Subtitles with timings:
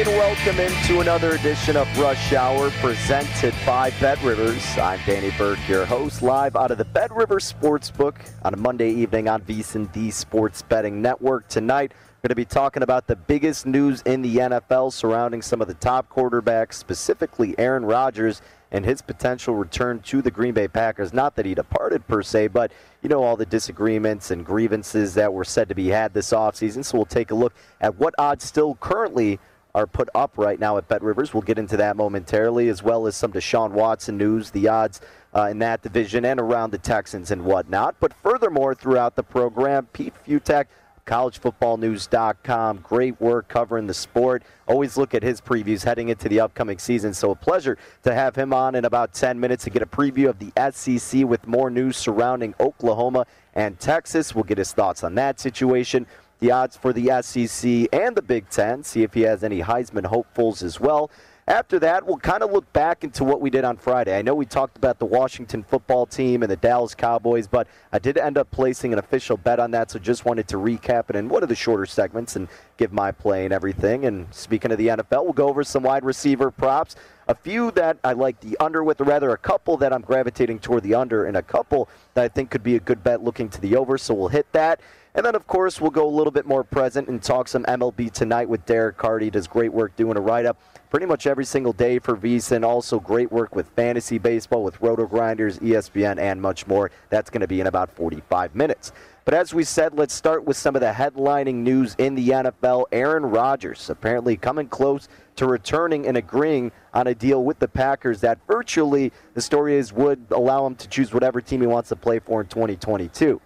[0.00, 4.64] And welcome into another edition of Rush Hour presented by Bet Rivers.
[4.78, 8.90] I'm Danny Burke, your host, live out of the Bet Rivers Sportsbook on a Monday
[8.90, 11.48] evening on VSiN, the Sports Betting Network.
[11.48, 15.60] Tonight, we're going to be talking about the biggest news in the NFL surrounding some
[15.60, 18.40] of the top quarterbacks, specifically Aaron Rodgers
[18.72, 21.12] and his potential return to the Green Bay Packers.
[21.12, 22.72] Not that he departed per se, but
[23.02, 26.84] you know all the disagreements and grievances that were said to be had this offseason.
[26.84, 29.38] So we'll take a look at what odds still currently
[29.74, 31.32] are put up right now at Bet Rivers.
[31.32, 35.00] We'll get into that momentarily, as well as some Deshaun Watson news, the odds
[35.34, 37.96] uh, in that division and around the Texans and whatnot.
[38.00, 40.66] But furthermore, throughout the program, Pete Fiutak
[41.10, 42.78] collegefootballnews.com.
[42.78, 44.44] Great work covering the sport.
[44.68, 47.12] Always look at his previews heading into the upcoming season.
[47.12, 50.28] So a pleasure to have him on in about 10 minutes to get a preview
[50.28, 54.34] of the SEC with more news surrounding Oklahoma and Texas.
[54.34, 56.06] We'll get his thoughts on that situation.
[56.40, 58.82] The odds for the SEC and the Big Ten.
[58.82, 61.10] See if he has any Heisman hopefuls as well.
[61.46, 64.16] After that, we'll kind of look back into what we did on Friday.
[64.16, 67.98] I know we talked about the Washington football team and the Dallas Cowboys, but I
[67.98, 71.16] did end up placing an official bet on that, so just wanted to recap it
[71.16, 72.46] in one of the shorter segments and
[72.76, 74.04] give my play and everything.
[74.04, 76.94] And speaking of the NFL, we'll go over some wide receiver props.
[77.26, 80.60] A few that I like the under with, or rather a couple that I'm gravitating
[80.60, 83.48] toward the under, and a couple that I think could be a good bet looking
[83.48, 84.80] to the over, so we'll hit that.
[85.14, 88.12] And then, of course, we'll go a little bit more present and talk some MLB
[88.12, 88.96] tonight with Derek.
[89.20, 92.64] He does great work doing a write up pretty much every single day for VSiN.
[92.64, 96.92] Also, great work with fantasy baseball, with Roto Grinders, ESPN, and much more.
[97.08, 98.92] That's going to be in about 45 minutes.
[99.24, 102.86] But as we said, let's start with some of the headlining news in the NFL.
[102.92, 108.20] Aaron Rodgers apparently coming close to returning and agreeing on a deal with the Packers
[108.20, 111.96] that virtually, the story is, would allow him to choose whatever team he wants to
[111.96, 113.40] play for in 2022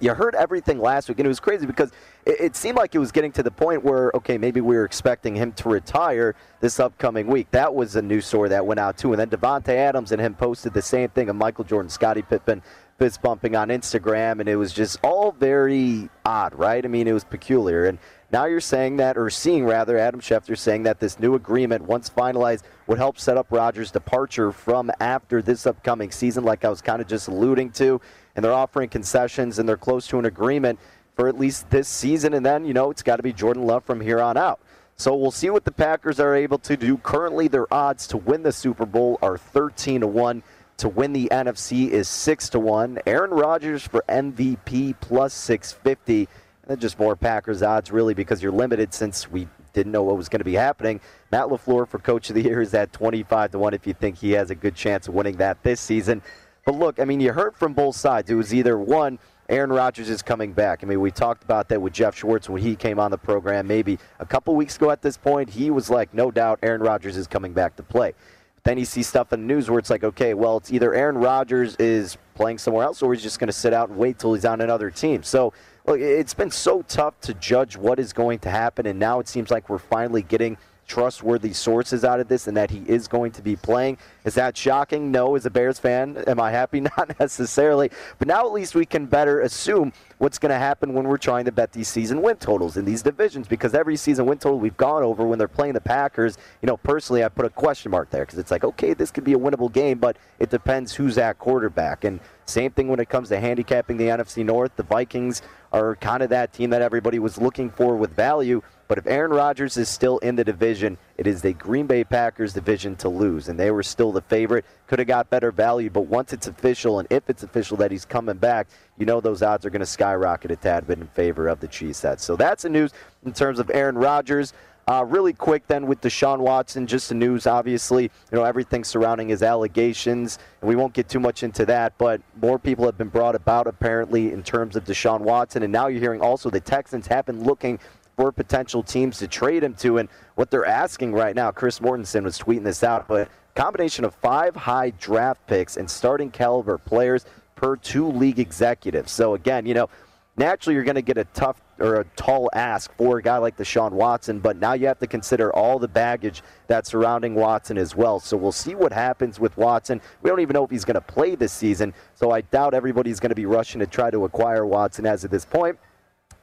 [0.00, 1.92] you heard everything last week, and it was crazy because
[2.26, 4.84] it, it, seemed like it was getting to the point where, okay, maybe we were
[4.84, 7.48] expecting him to retire this upcoming week.
[7.52, 9.12] That was a news story that went out too.
[9.12, 12.62] And then Davante Adams and him posted the same thing of Michael Jordan, Scottie Pippen
[13.00, 16.84] fist bumping on Instagram, and it was just all very odd, right?
[16.84, 17.86] I mean, it was peculiar.
[17.86, 17.98] And
[18.30, 22.10] now you're saying that, or seeing rather, Adam Schefter saying that this new agreement, once
[22.10, 26.82] finalized, would help set up Rodgers' departure from after this upcoming season, like I was
[26.82, 28.02] kind of just alluding to
[28.34, 30.78] and they're offering concessions and they're close to an agreement
[31.14, 32.34] for at least this season.
[32.34, 34.60] And then, you know, it's got to be Jordan Love from here on out.
[34.96, 36.98] So we'll see what the Packers are able to do.
[36.98, 40.42] Currently, their odds to win the Super Bowl are 13 to 1
[40.76, 43.00] to win the NFC is 6 to 1.
[43.06, 46.28] Aaron Rodgers for MVP plus 650.
[46.68, 50.28] And just more Packers odds, really, because you're limited since we didn't know what was
[50.28, 51.00] going to be happening.
[51.30, 54.16] Matt LaFleur for Coach of the Year is at 25 to 1 if you think
[54.16, 56.22] he has a good chance of winning that this season.
[56.70, 58.30] But look, I mean, you heard from both sides.
[58.30, 59.18] It was either one,
[59.48, 60.84] Aaron Rodgers is coming back.
[60.84, 63.66] I mean, we talked about that with Jeff Schwartz when he came on the program
[63.66, 65.50] maybe a couple weeks ago at this point.
[65.50, 68.14] He was like, no doubt, Aaron Rodgers is coming back to play.
[68.62, 71.18] Then you see stuff in the news where it's like, okay, well, it's either Aaron
[71.18, 74.32] Rodgers is playing somewhere else or he's just going to sit out and wait till
[74.34, 75.24] he's on another team.
[75.24, 75.52] So,
[75.86, 79.26] look, it's been so tough to judge what is going to happen, and now it
[79.26, 80.56] seems like we're finally getting–
[80.90, 83.96] trustworthy sources out of this and that he is going to be playing.
[84.24, 85.12] Is that shocking?
[85.12, 86.16] No, as a Bears fan.
[86.26, 86.80] Am I happy?
[86.98, 87.92] Not necessarily.
[88.18, 91.44] But now at least we can better assume what's going to happen when we're trying
[91.44, 94.76] to bet these season win totals in these divisions because every season win total we've
[94.76, 98.10] gone over when they're playing the Packers, you know, personally, I put a question mark
[98.10, 101.18] there because it's like, okay, this could be a winnable game, but it depends who's
[101.18, 102.02] at quarterback.
[102.02, 104.74] And same thing when it comes to handicapping the NFC North.
[104.74, 105.40] The Vikings
[105.72, 108.60] are kind of that team that everybody was looking for with value.
[108.90, 112.52] But if Aaron Rodgers is still in the division, it is the Green Bay Packers
[112.52, 113.48] division to lose.
[113.48, 114.64] And they were still the favorite.
[114.88, 118.04] Could have got better value, but once it's official and if it's official that he's
[118.04, 118.66] coming back,
[118.98, 121.68] you know those odds are going to skyrocket a tad bit in favor of the
[121.68, 122.00] Chiefs.
[122.00, 122.20] Cheeseheads.
[122.20, 122.92] So that's the news
[123.24, 124.52] in terms of Aaron Rodgers.
[124.88, 129.28] Uh, really quick then with Deshaun Watson, just the news, obviously, you know, everything surrounding
[129.28, 133.08] his allegations, and we won't get too much into that, but more people have been
[133.08, 137.06] brought about apparently in terms of Deshaun Watson, and now you're hearing also the Texans
[137.06, 137.78] have been looking
[138.20, 139.96] for potential teams to trade him to.
[139.96, 144.14] And what they're asking right now, Chris Mortensen was tweeting this out, but combination of
[144.16, 147.24] five high draft picks and starting caliber players
[147.56, 149.10] per two league executives.
[149.10, 149.88] So again, you know,
[150.36, 153.56] naturally you're going to get a tough or a tall ask for a guy like
[153.56, 157.96] Deshaun Watson, but now you have to consider all the baggage that's surrounding Watson as
[157.96, 158.20] well.
[158.20, 159.98] So we'll see what happens with Watson.
[160.20, 163.18] We don't even know if he's going to play this season, so I doubt everybody's
[163.18, 165.78] going to be rushing to try to acquire Watson as of this point.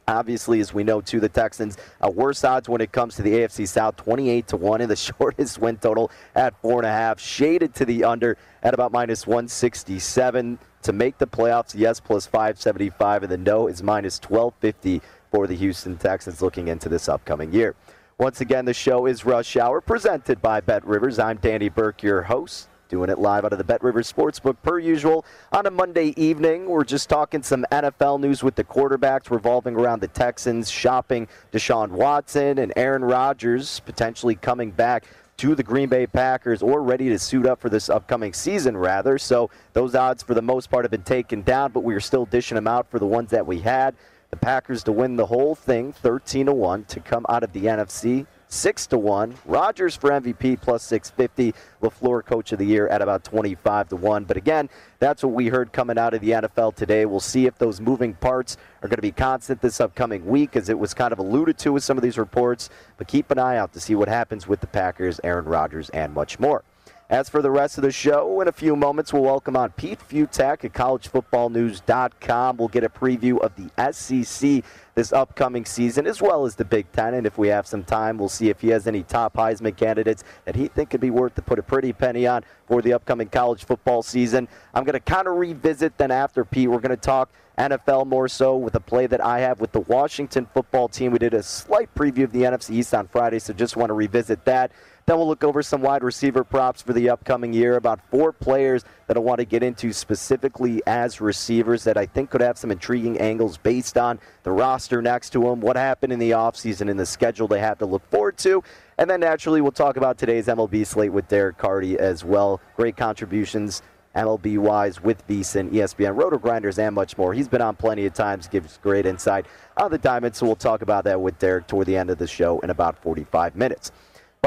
[0.09, 3.31] Obviously, as we know, too, the Texans uh, worse odds when it comes to the
[3.31, 7.19] AFC South, 28 to one, and the shortest win total at four and a half,
[7.19, 11.74] shaded to the under at about minus 167 to make the playoffs.
[11.75, 16.88] Yes, plus 575, and the no is minus 1250 for the Houston Texans looking into
[16.88, 17.75] this upcoming year.
[18.18, 21.19] Once again, the show is Rush Hour, presented by Bet Rivers.
[21.19, 22.69] I'm Danny Burke, your host.
[22.89, 26.68] Doing it live out of the Bet Rivers Sportsbook per usual on a Monday evening.
[26.69, 31.89] We're just talking some NFL news with the quarterbacks revolving around the Texans shopping Deshaun
[31.89, 35.04] Watson and Aaron Rodgers potentially coming back
[35.36, 39.18] to the Green Bay Packers or ready to suit up for this upcoming season, rather.
[39.18, 42.25] So those odds, for the most part, have been taken down, but we are still
[42.25, 43.95] dishing them out for the ones that we had.
[44.30, 47.66] The Packers to win the whole thing, 13 to 1, to come out of the
[47.66, 49.36] NFC six to one.
[49.46, 51.54] Rodgers for MVP plus 650.
[51.82, 54.24] LaFleur Coach of the Year at about 25 to one.
[54.24, 57.06] But again, that's what we heard coming out of the NFL today.
[57.06, 60.70] We'll see if those moving parts are going to be constant this upcoming week, as
[60.70, 62.70] it was kind of alluded to with some of these reports.
[62.98, 66.14] But keep an eye out to see what happens with the Packers, Aaron Rodgers, and
[66.14, 66.64] much more.
[67.10, 70.00] As for the rest of the show, in a few moments, we'll welcome on Pete
[70.10, 72.58] Fiutak at collegefootballnews.com.
[72.58, 74.62] We'll get a preview of the SEC
[74.98, 77.14] this upcoming season, as well as the Big Ten.
[77.14, 80.24] And if we have some time, we'll see if he has any top Heisman candidates
[80.46, 83.30] that he think could be worth to put a pretty penny on for the upcoming
[83.30, 84.48] college football season.
[84.74, 86.68] I'm going to kind of revisit then after Pete.
[86.68, 87.30] We're going to talk
[87.60, 91.12] NFL more so with a play that I have with the Washington football team.
[91.12, 93.94] We did a slight preview of the NFC East on Friday, so just want to
[93.94, 94.71] revisit that.
[95.07, 97.78] Then we'll look over some wide receiver props for the upcoming year.
[97.78, 102.30] About four players that I want to get into specifically as receivers that I think
[102.30, 106.19] could have some intriguing angles based on the roster next to them, what happened in
[106.19, 108.61] the offseason, and the schedule they have to look forward to.
[108.97, 112.59] And then naturally, we'll talk about today's MLB slate with Derek Carty as well.
[112.76, 113.81] Great contributions
[114.14, 117.33] MLB wise with VSiN, ESPN, Roto Grinders, and much more.
[117.33, 119.45] He's been on plenty of times, gives great insight
[119.78, 120.35] on the diamond.
[120.35, 123.02] So we'll talk about that with Derek toward the end of the show in about
[123.02, 123.94] 45 minutes.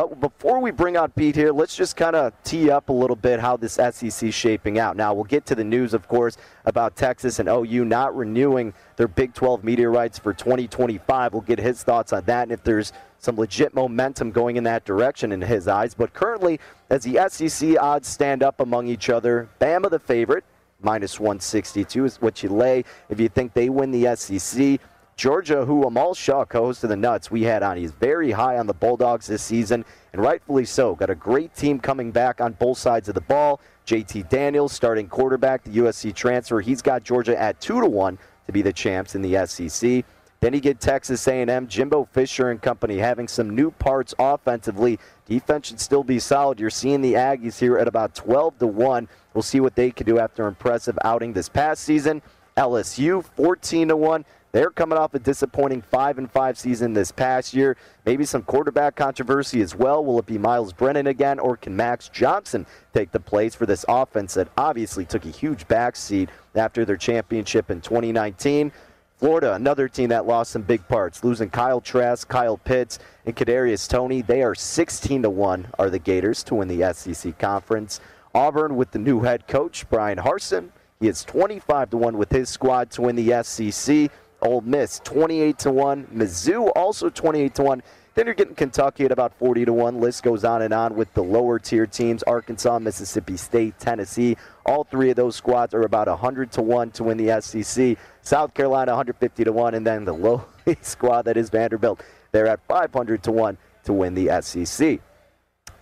[0.01, 3.17] But before we bring out Pete here, let's just kind of tee up a little
[3.17, 4.97] bit how this SEC is shaping out.
[4.97, 9.09] Now, we'll get to the news, of course, about Texas and OU not renewing their
[9.09, 11.35] Big 12 media rights for 2025.
[11.35, 14.87] We'll get his thoughts on that and if there's some legit momentum going in that
[14.87, 15.93] direction in his eyes.
[15.93, 20.45] But currently, as the SEC odds stand up among each other, Bama the favorite,
[20.81, 24.81] minus 162 is what you lay if you think they win the SEC.
[25.21, 27.77] Georgia, who Amal Shaw, co-host of the Nuts, we had on.
[27.77, 29.85] He's very high on the Bulldogs this season,
[30.15, 30.95] and rightfully so.
[30.95, 33.61] Got a great team coming back on both sides of the ball.
[33.87, 36.63] JT Daniels, starting quarterback, the USC transfer.
[36.63, 40.07] He's got Georgia at two to one to be the champs in the SEC.
[40.41, 44.99] Then you get Texas A&M, Jimbo Fisher and company having some new parts offensively.
[45.27, 46.59] Defense should still be solid.
[46.59, 49.07] You're seeing the Aggies here at about 12 to 1.
[49.35, 52.23] We'll see what they can do after impressive outing this past season.
[52.57, 54.25] LSU 14 to 1.
[54.53, 57.77] They're coming off a disappointing 5 and 5 season this past year.
[58.05, 60.05] Maybe some quarterback controversy as well.
[60.05, 63.85] Will it be Myles Brennan again or can Max Johnson take the place for this
[63.89, 68.73] offense that obviously took a huge backseat after their championship in 2019?
[69.17, 73.87] Florida, another team that lost some big parts, losing Kyle Trask, Kyle Pitts, and Kadarius
[73.87, 74.23] Toney.
[74.23, 75.69] They are 16 to one.
[75.79, 78.01] Are the Gators to win the SEC conference?
[78.35, 80.71] Auburn with the new head coach Bryan Harsin.
[81.01, 84.11] He is 25 to one with his squad to win the SEC.
[84.43, 86.07] Ole Miss 28 to one.
[86.07, 87.83] Mizzou also 28 to one.
[88.15, 90.01] Then you're getting Kentucky at about 40 to 1.
[90.01, 94.37] List goes on and on with the lower tier teams Arkansas, Mississippi State, Tennessee.
[94.67, 97.97] All three of those squads are about 100 to 1 to win the SEC.
[98.23, 99.75] South Carolina 150 to 1.
[99.75, 100.45] And then the low
[100.83, 105.01] squad that is Vanderbilt, they're at 500 to 1 to win the SEC.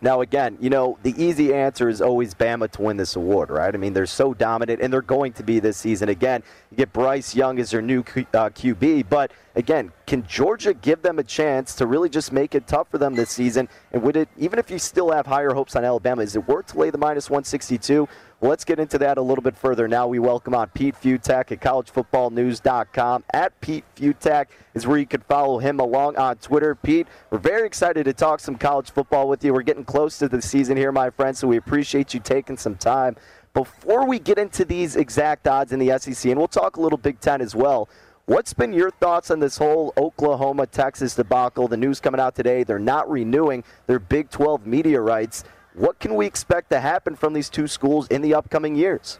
[0.00, 3.74] Now, again, you know, the easy answer is always Bama to win this award, right?
[3.74, 6.08] I mean, they're so dominant, and they're going to be this season.
[6.08, 8.02] Again, you get Bryce Young as their new uh,
[8.50, 12.88] QB, but again, can Georgia give them a chance to really just make it tough
[12.90, 13.68] for them this season?
[13.92, 16.68] And would it, even if you still have higher hopes on Alabama, is it worth
[16.68, 18.08] to lay the minus 162?
[18.40, 19.88] Let's get into that a little bit further.
[19.88, 23.24] Now we welcome on Pete Fiutak at collegefootballnews.com.
[23.34, 26.76] At Pete Fiutak is where you can follow him along on Twitter.
[26.76, 29.52] Pete, we're very excited to talk some college football with you.
[29.52, 32.76] We're getting close to the season here, my friend, so we appreciate you taking some
[32.76, 33.16] time.
[33.54, 36.98] Before we get into these exact odds in the SEC, and we'll talk a little
[36.98, 37.88] Big Ten as well,
[38.26, 41.66] What's been your thoughts on this whole Oklahoma Texas debacle?
[41.66, 45.44] The news coming out today, they're not renewing their Big 12 media rights.
[45.74, 49.18] What can we expect to happen from these two schools in the upcoming years?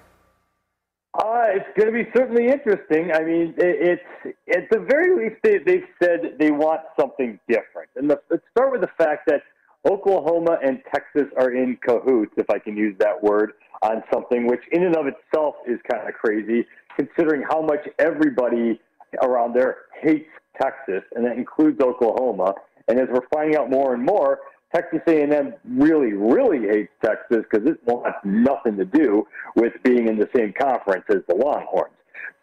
[1.14, 3.10] Uh, it's going to be certainly interesting.
[3.12, 7.90] I mean, it, it's at the very least they, they've said they want something different.
[7.96, 9.42] And the, let's start with the fact that
[9.88, 14.60] Oklahoma and Texas are in cahoots, if I can use that word, on something which,
[14.72, 18.80] in and of itself, is kind of crazy, considering how much everybody
[19.22, 20.28] around there hates
[20.60, 22.54] Texas, and that includes Oklahoma.
[22.88, 24.40] And as we're finding out more and more,
[24.74, 30.18] Texas A&M really, really hates Texas because it wants nothing to do with being in
[30.18, 31.94] the same conference as the Longhorns.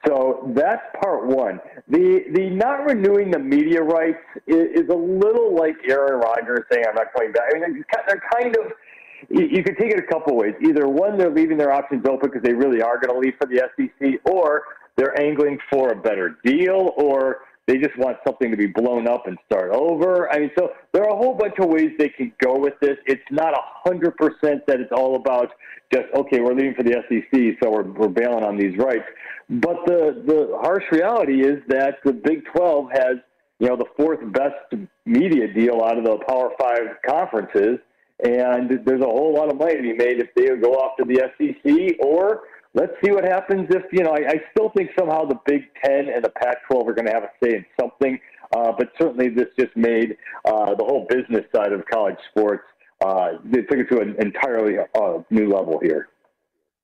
[0.08, 1.60] So that's part one.
[1.88, 6.86] The the not renewing the media rights is, is a little like Aaron Rodgers saying
[6.88, 7.50] I'm not coming back.
[7.55, 8.72] I mean, they're kind of
[9.29, 10.53] you could take it a couple ways.
[10.62, 13.48] Either one, they're leaving their options open because they really are going to leave for
[13.48, 14.63] the SEC, or
[14.96, 19.25] they're angling for a better deal, or they just want something to be blown up
[19.27, 20.31] and start over.
[20.31, 22.98] I mean, so there are a whole bunch of ways they can go with this.
[23.07, 25.50] It's not a hundred percent that it's all about
[25.91, 29.05] just okay, we're leaving for the SEC, so we're we're bailing on these rights.
[29.50, 33.17] But the the harsh reality is that the Big Twelve has
[33.60, 37.79] you know the fourth best media deal out of the Power Five conferences,
[38.24, 41.05] and there's a whole lot of money to be made if they go off to
[41.05, 42.41] the SEC or
[42.75, 44.12] let's see what happens if you know.
[44.12, 47.24] I, I still think somehow the Big Ten and the Pac-12 are going to have
[47.24, 48.20] a say in something,
[48.55, 52.63] uh, but certainly this just made uh, the whole business side of college sports.
[53.03, 56.10] Uh, they took it to an entirely uh, new level here.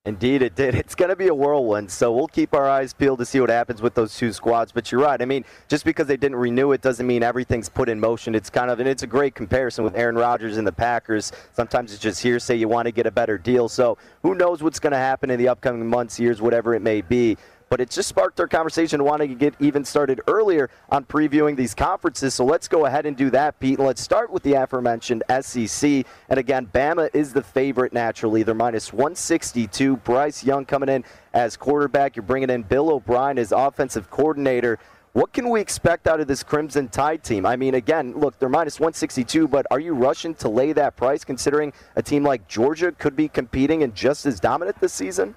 [0.04, 0.74] Indeed, it did.
[0.82, 3.52] It's going to be a whirlwind, so we'll keep our eyes peeled to see what
[3.52, 4.72] happens with those two squads.
[4.72, 5.22] But you're right.
[5.22, 8.34] I mean, just because they didn't renew it doesn't mean everything's put in motion.
[8.34, 11.32] It's kind of, and it's a great comparison with Aaron Rodgers and the Packers.
[11.54, 12.56] Sometimes it's just hearsay.
[12.56, 13.70] You want to get a better deal.
[13.70, 17.02] So who knows what's going to happen in the upcoming months, years, whatever it may
[17.02, 17.38] be
[17.72, 21.74] but it just sparked our conversation wanting to get even started earlier on previewing these
[21.74, 22.34] conferences.
[22.34, 23.78] So let's go ahead and do that, Pete.
[23.78, 26.06] And let's start with the aforementioned SEC.
[26.28, 28.44] And again, Bama is the favorite naturally.
[28.44, 29.96] They're minus 162.
[29.96, 32.18] Bryce Young coming in as quarterback.
[32.18, 34.78] You're bringing in Bill O'Brien as offensive coordinator.
[35.14, 37.46] What can we expect out of this Crimson Tide team?
[37.46, 41.24] I mean, again, look, they're minus 162, but are you rushing to lay that price
[41.24, 45.36] considering a team like Georgia could be competing and just as dominant this season?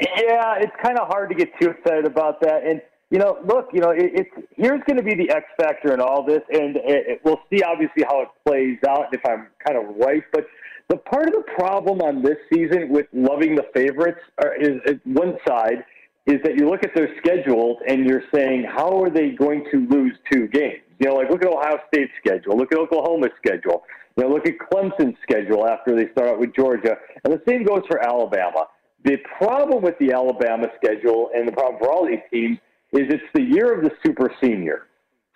[0.00, 2.64] Yeah, it's kind of hard to get too excited about that.
[2.64, 5.94] And you know, look, you know, it, it's here's going to be the X factor
[5.94, 9.48] in all this, and it, it, we'll see obviously how it plays out if I'm
[9.66, 10.22] kind of right.
[10.32, 10.46] But
[10.88, 14.96] the part of the problem on this season with loving the favorites are, is, is
[15.04, 15.84] one side
[16.26, 19.86] is that you look at their schedules and you're saying how are they going to
[19.88, 20.82] lose two games?
[20.98, 23.84] You know, like look at Ohio State's schedule, look at Oklahoma's schedule,
[24.16, 27.64] you know, look at Clemson's schedule after they start out with Georgia, and the same
[27.64, 28.66] goes for Alabama.
[29.04, 32.58] The problem with the Alabama schedule and the problem for all these teams
[32.92, 34.86] is it's the year of the super senior.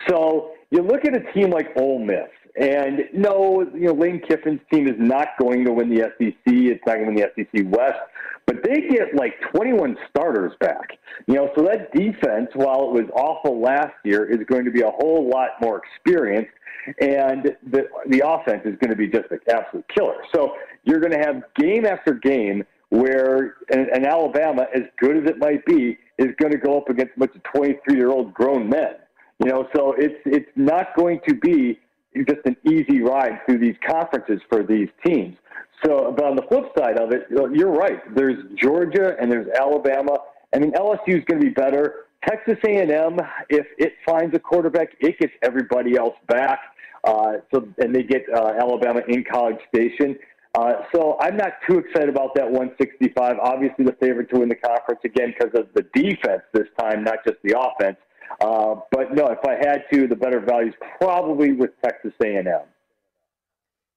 [0.09, 2.29] So you look at a team like Ole Miss,
[2.59, 6.35] and no, you know Lane Kiffin's team is not going to win the SEC.
[6.45, 7.99] It's not going to win the SEC West.
[8.45, 10.97] but they get like 21 starters back.
[11.27, 14.81] You know, so that defense, while it was awful last year, is going to be
[14.81, 16.51] a whole lot more experienced,
[16.99, 20.17] and the the offense is going to be just an absolute killer.
[20.35, 22.63] So you're going to have game after game
[22.93, 27.13] where an, Alabama, as good as it might be, is going to go up against
[27.15, 28.95] a bunch of 23 year old grown men.
[29.43, 31.79] You know, so it's it's not going to be
[32.15, 35.35] just an easy ride through these conferences for these teams.
[35.83, 37.99] So, but on the flip side of it, you're right.
[38.15, 40.17] There's Georgia and there's Alabama.
[40.55, 42.05] I mean, LSU is going to be better.
[42.25, 43.19] Texas A&M,
[43.49, 46.59] if it finds a quarterback, it gets everybody else back.
[47.03, 50.15] Uh, so, and they get uh, Alabama in College Station.
[50.55, 53.37] Uh, so I'm not too excited about that 165.
[53.41, 57.25] Obviously, the favorite to win the conference again because of the defense this time, not
[57.25, 57.97] just the offense.
[58.39, 62.45] Uh, but no, if I had to, the better value is probably with Texas A&M.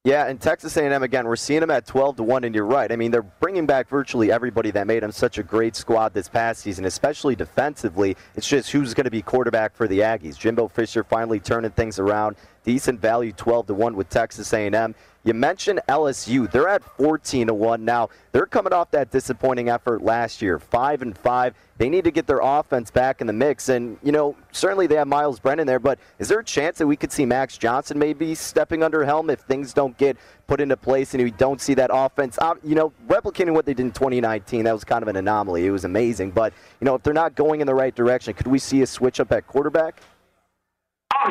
[0.07, 2.89] Yeah, and Texas A&M again, we're seeing them at 12 to one, and you're right.
[2.93, 6.29] I mean, they're bringing back virtually everybody that made them such a great squad this
[6.29, 8.15] past season, especially defensively.
[8.35, 10.37] It's just who's going to be quarterback for the Aggies.
[10.37, 12.37] Jimbo Fisher finally turning things around.
[12.63, 14.95] Decent value, 12 to one with Texas A&M.
[15.27, 16.49] You mentioned LSU.
[16.49, 18.07] They're at 14 to 1 now.
[18.31, 21.53] They're coming off that disappointing effort last year, 5 and 5.
[21.77, 24.95] They need to get their offense back in the mix and, you know, certainly they
[24.95, 27.99] have Myles Brennan there, but is there a chance that we could see Max Johnson
[27.99, 30.15] maybe stepping under helm if things don't get
[30.47, 33.73] put into place and we don't see that offense, uh, you know, replicating what they
[33.73, 34.63] did in 2019?
[34.63, 35.65] That was kind of an anomaly.
[35.65, 38.47] It was amazing, but, you know, if they're not going in the right direction, could
[38.47, 40.01] we see a switch up at quarterback?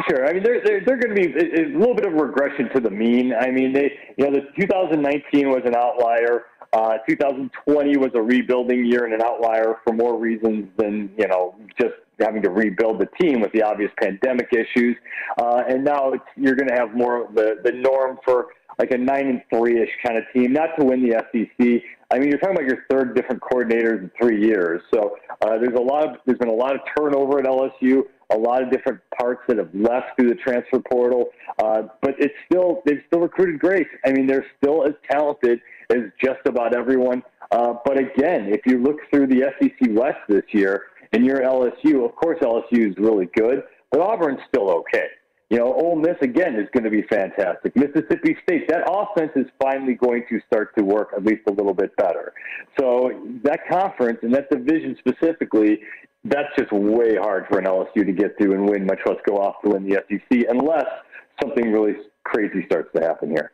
[0.08, 0.26] Sure.
[0.26, 2.80] I mean, they're they're, they're going to be a, a little bit of regression to
[2.80, 3.32] the mean.
[3.38, 6.44] I mean, they you know, the 2019 was an outlier.
[6.72, 11.54] Uh, 2020 was a rebuilding year and an outlier for more reasons than you know
[11.80, 14.96] just having to rebuild the team with the obvious pandemic issues.
[15.38, 18.48] Uh, and now you're going to have more of the the norm for
[18.78, 21.82] like a nine and three ish kind of team, not to win the SEC.
[22.10, 24.82] I mean, you're talking about your third different coordinators in three years.
[24.92, 28.36] So uh, there's a lot of there's been a lot of turnover at LSU a
[28.36, 31.26] lot of different parts that have left through the transfer portal.
[31.62, 33.86] Uh, but it's still they've still recruited great.
[34.04, 37.22] I mean, they're still as talented as just about everyone.
[37.50, 42.04] Uh, but again, if you look through the SEC West this year and you're LSU,
[42.04, 45.06] of course LSU is really good, but Auburn's still okay.
[45.48, 47.76] You know, Ole Miss again is going to be fantastic.
[47.76, 51.74] Mississippi State, that offense is finally going to start to work at least a little
[51.74, 52.32] bit better.
[52.80, 53.12] So
[53.44, 55.78] that conference and that division specifically
[56.28, 59.36] that's just way hard for an LSU to get through and win, much less go
[59.36, 60.86] off to win the SEC, unless
[61.40, 63.52] something really crazy starts to happen here.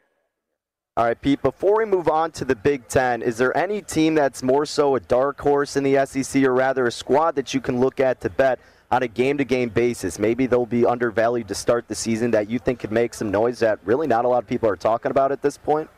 [0.96, 4.14] All right, Pete, before we move on to the Big Ten, is there any team
[4.14, 7.61] that's more so a dark horse in the SEC or rather a squad that you
[7.61, 8.59] can look at to bet
[8.92, 10.18] on a game to game basis?
[10.18, 13.59] Maybe they'll be undervalued to start the season that you think could make some noise
[13.61, 15.88] that really not a lot of people are talking about at this point?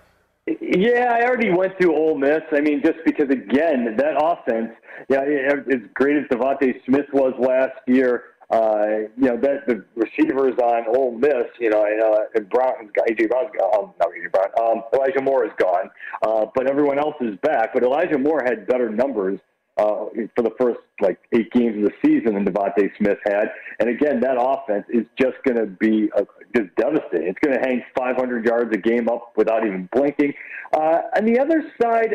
[0.47, 2.43] Yeah, I already went through Ole Miss.
[2.53, 4.71] I mean, just because again, that offense,
[5.09, 10.53] yeah, as great as DeVonta Smith was last year, uh, you know that the receivers
[10.63, 14.31] on Ole Miss, you know, and, uh, and Brown, AJ Brown's gone, um, not AJ
[14.33, 15.91] Brown, um, Elijah Moore is gone,
[16.23, 17.73] uh, but everyone else is back.
[17.73, 19.41] But Elijah Moore had better numbers
[19.77, 23.51] uh, for the first like eight games of the season than DeVonta Smith had.
[23.81, 26.23] And again, that offense is just going to be uh,
[26.55, 27.29] just devastating.
[27.29, 30.35] It's going to hang 500 yards a game up without even blinking.
[30.73, 32.15] Uh, on the other side,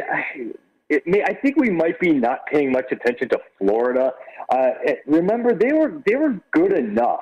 [0.90, 4.12] it may, I think we might be not paying much attention to Florida.
[4.52, 4.70] Uh,
[5.06, 7.20] remember, they were they were good enough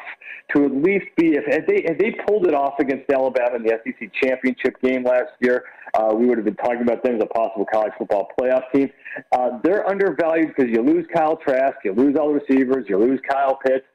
[0.55, 4.09] to at least be if, they they pulled it off against Alabama in the SEC
[4.23, 7.65] championship game last year, uh, we would have been talking about them as a possible
[7.71, 8.89] college football playoff team.
[9.33, 13.19] Uh, they're undervalued because you lose Kyle Trask, you lose all the receivers, you lose
[13.29, 13.85] Kyle Pitts.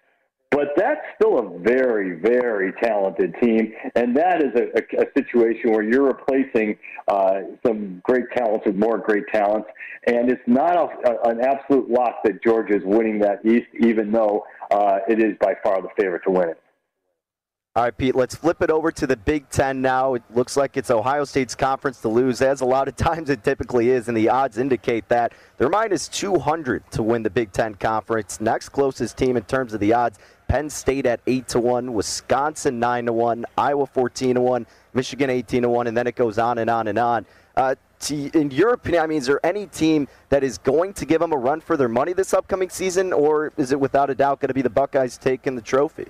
[0.53, 5.73] But that's still a very, very talented team, and that is a, a, a situation
[5.73, 6.77] where you're replacing
[7.09, 9.69] uh, some great talents with more great talents,
[10.07, 14.45] and it's not a, an absolute lock that Georgia is winning that East, even though
[14.71, 16.63] uh, it is by far the favorite to win it.
[17.75, 20.13] All right, Pete, let's flip it over to the Big Ten now.
[20.13, 23.43] It looks like it's Ohio State's conference to lose, as a lot of times it
[23.43, 25.33] typically is, and the odds indicate that.
[25.57, 28.43] They're minus 200 to win the Big Ten conference.
[28.43, 30.19] Next closest team in terms of the odds,
[30.53, 35.31] Penn State at 8 to 1, Wisconsin 9 to 1, Iowa 14 to 1, Michigan
[35.31, 37.25] 18 to 1, and then it goes on and on and on.
[37.57, 41.07] Uh, to, in your opinion, I mean, is there any team that is going to
[41.07, 44.15] give them a run for their money this upcoming season, or is it without a
[44.15, 46.09] doubt going to be the Buckeyes taking the trophy?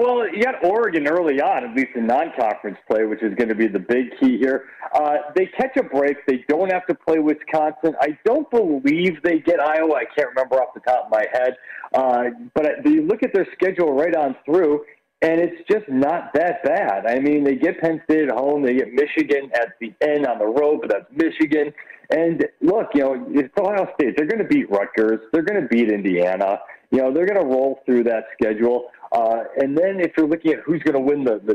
[0.00, 3.54] Well, you got Oregon early on, at least in non-conference play, which is going to
[3.54, 4.64] be the big key here.
[4.94, 6.16] Uh, they catch a break.
[6.26, 7.94] They don't have to play Wisconsin.
[8.00, 9.96] I don't believe they get Iowa.
[9.96, 11.54] I can't remember off the top of my head.
[11.92, 14.86] Uh, but you look at their schedule right on through.
[15.22, 17.04] and it's just not that bad.
[17.06, 20.38] I mean, they get Penn State at home, they get Michigan at the end on
[20.38, 21.72] the road, but that's Michigan.
[22.10, 24.16] And look, you know, it's Ohio State.
[24.16, 25.20] They're going to beat Rutgers.
[25.32, 26.60] They're going to beat Indiana.
[26.90, 28.86] You know, they're going to roll through that schedule.
[29.12, 31.54] Uh, and then if you're looking at who's going to win the, the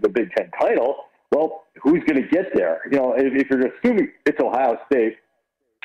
[0.00, 0.96] the Big Ten title,
[1.30, 2.80] well, who's going to get there?
[2.90, 5.16] You know, if, if you're assuming it's Ohio State,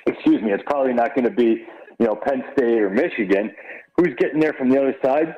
[0.08, 1.66] excuse me, it's probably not going to be
[2.00, 3.52] you know Penn State or Michigan.
[3.98, 5.36] Who's getting there from the other side?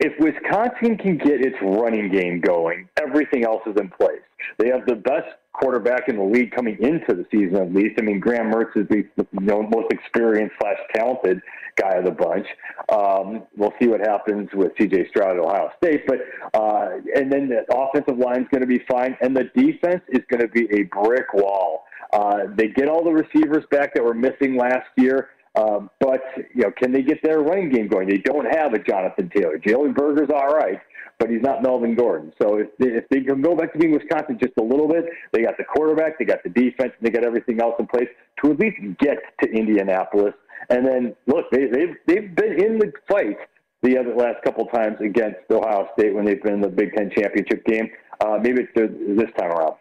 [0.00, 4.22] If Wisconsin can get its running game going, everything else is in place.
[4.58, 7.96] They have the best quarterback in the league coming into the season, at least.
[7.98, 11.40] I mean, Graham Mertz is the you know, most experienced slash talented
[11.76, 12.46] guy of the bunch.
[12.92, 15.08] Um, we'll see what happens with C.J.
[15.08, 16.18] Stroud at Ohio State, but
[16.54, 20.22] uh, and then the offensive line is going to be fine, and the defense is
[20.30, 21.84] going to be a brick wall.
[22.12, 25.30] Uh, they get all the receivers back that were missing last year.
[25.56, 26.22] Um, but
[26.54, 28.08] you know, can they get their running game going?
[28.08, 29.58] They don't have a Jonathan Taylor.
[29.58, 30.80] Jalen Berger's all right,
[31.20, 32.32] but he's not Melvin Gordon.
[32.40, 35.04] So if they, if they can go back to being Wisconsin just a little bit,
[35.32, 38.08] they got the quarterback, they got the defense, they got everything else in place
[38.42, 40.32] to at least get to Indianapolis.
[40.70, 43.36] And then look, they, they've they've been in the fight
[43.82, 47.10] the other last couple times against Ohio State when they've been in the Big Ten
[47.14, 47.90] championship game.
[48.20, 49.74] Uh, maybe it's this time around.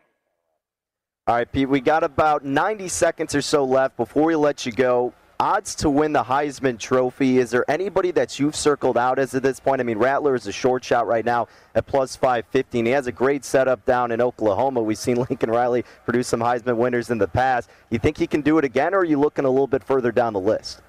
[1.28, 4.72] All right, Pete, we got about 90 seconds or so left before we let you
[4.72, 7.38] go odds to win the Heisman Trophy.
[7.38, 9.80] Is there anybody that you've circled out as at this point?
[9.80, 13.08] I mean, Rattler is a short shot right now at plus 550, and he has
[13.08, 14.82] a great setup down in Oklahoma.
[14.82, 17.70] We've seen Lincoln Riley produce some Heisman winners in the past.
[17.90, 20.12] You think he can do it again, or are you looking a little bit further
[20.12, 20.82] down the list?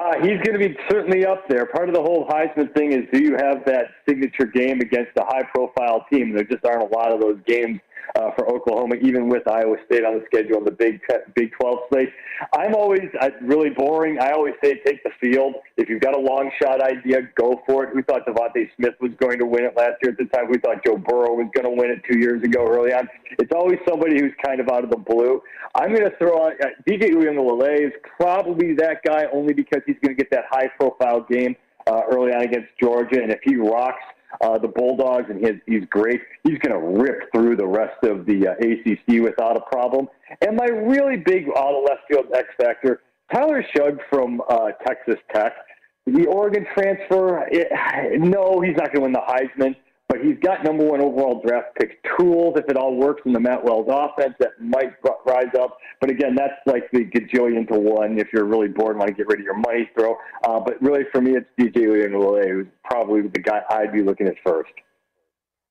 [0.00, 1.66] Uh, he's going to be certainly up there.
[1.66, 5.24] Part of the whole Heisman thing is do you have that signature game against a
[5.24, 6.32] high profile team?
[6.34, 7.78] There just aren't a lot of those games
[8.16, 11.00] uh, for Oklahoma, even with Iowa State on the schedule in the Big
[11.34, 12.10] Big 12 slate.
[12.54, 14.18] I'm always I, really boring.
[14.20, 15.54] I always say take the field.
[15.76, 17.94] If you've got a long shot idea, go for it.
[17.94, 20.50] We thought DeVonta Smith was going to win it last year at the time.
[20.50, 23.08] We thought Joe Burrow was going to win it two years ago early on.
[23.38, 25.42] It's always somebody who's kind of out of the blue.
[25.74, 29.96] I'm going to throw out uh, DJ Uiagalelei is probably that guy only because he's
[30.02, 33.56] going to get that high profile game uh, early on against Georgia, and if he
[33.56, 34.02] rocks
[34.40, 36.20] uh, the Bulldogs, and his, he's great.
[36.44, 40.08] He's going to rip through the rest of the uh, ACC without a problem.
[40.40, 43.00] And my really big out left field X factor,
[43.32, 45.52] Tyler Shough from uh, Texas Tech.
[46.06, 47.68] The Oregon transfer, it,
[48.20, 49.76] no, he's not going to win the Heisman
[50.12, 53.40] but he's got number one overall draft pick tools if it all works in the
[53.40, 54.92] Matt Wells offense that might
[55.24, 55.78] rise up.
[56.02, 59.14] But again, that's like the gajillion to one if you're really bored and want to
[59.14, 60.18] get rid of your money throw.
[60.46, 64.26] Uh, but really, for me, it's DJ Uiagalelei, who's probably the guy I'd be looking
[64.26, 64.72] at first.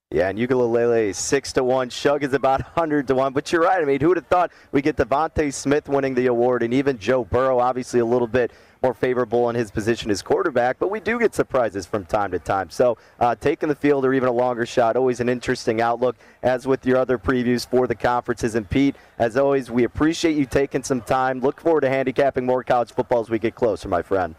[0.10, 1.92] Yeah, and Uiagalelei is six to one.
[1.92, 3.34] Shough is about hundred to one.
[3.34, 3.80] But you're right.
[3.80, 6.98] I mean, who would have thought we get DeVonta Smith winning the award, and even
[6.98, 11.00] Joe Burrow, obviously a little bit more favorable in his position as quarterback, but we
[11.00, 12.70] do get surprises from time to time.
[12.72, 16.66] So uh, taking the field or even a longer shot, always an interesting outlook, as
[16.66, 18.56] with your other previews for the conferences.
[18.56, 21.42] And Pete, as always, we appreciate you taking some time.
[21.42, 24.34] Look forward to handicapping more college football as we get closer, my friend.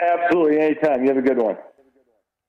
[0.00, 1.02] Absolutely, anytime.
[1.02, 1.56] You have a good one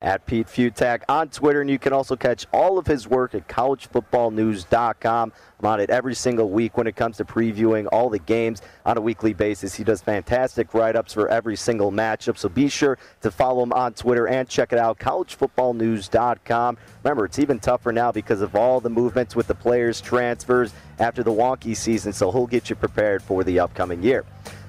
[0.02, 3.48] at Pete Fiutak on Twitter, and you can also catch all of his work at
[3.48, 5.34] collegefootballnews.com.
[5.60, 8.98] I'm on it every single week when it comes to previewing all the games on
[8.98, 9.74] a weekly basis.
[9.74, 13.74] He does fantastic write ups for every single matchup, so be sure to follow him
[13.74, 16.78] on Twitter and check it out, collegefootballnews.com.
[17.04, 21.24] Remember, it's even tougher now because of all the movements with the players' transfers after
[21.24, 24.26] the wonky season, so he'll get you prepared for the upcoming year.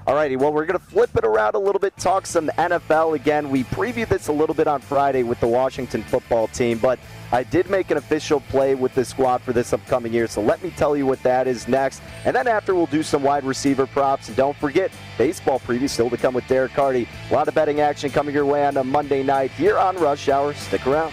[0.07, 3.51] Alrighty, well, we're going to flip it around a little bit, talk some NFL again.
[3.51, 7.01] We previewed this a little bit on Friday with the Washington football team, but
[7.33, 10.63] I did make an official play with the squad for this upcoming year, so let
[10.63, 12.03] me tell you what that is next.
[12.25, 14.29] And then after, we'll do some wide receiver props.
[14.29, 17.09] And don't forget, baseball preview still to come with Derek Carty.
[17.29, 20.29] A lot of betting action coming your way on a Monday night here on Rush
[20.29, 20.55] Hour.
[20.55, 21.13] Stick around.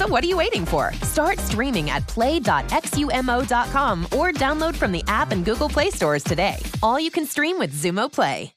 [0.00, 0.94] So what are you waiting for?
[1.02, 6.56] Start streaming at play.xumo.com or download from the app and Google Play stores today.
[6.82, 8.54] All you can stream with Xumo Play.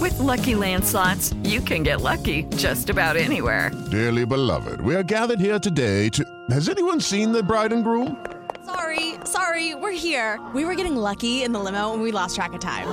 [0.00, 3.70] With lucky landslots, you can get lucky just about anywhere.
[3.90, 6.24] Dearly beloved, we are gathered here today to.
[6.48, 8.16] Has anyone seen the bride and groom?
[8.64, 10.40] Sorry, sorry, we're here.
[10.54, 12.88] We were getting lucky in the limo and we lost track of time.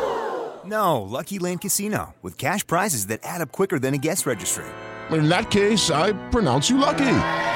[0.65, 4.65] No, Lucky Land Casino, with cash prizes that add up quicker than a guest registry.
[5.09, 7.55] In that case, I pronounce you lucky.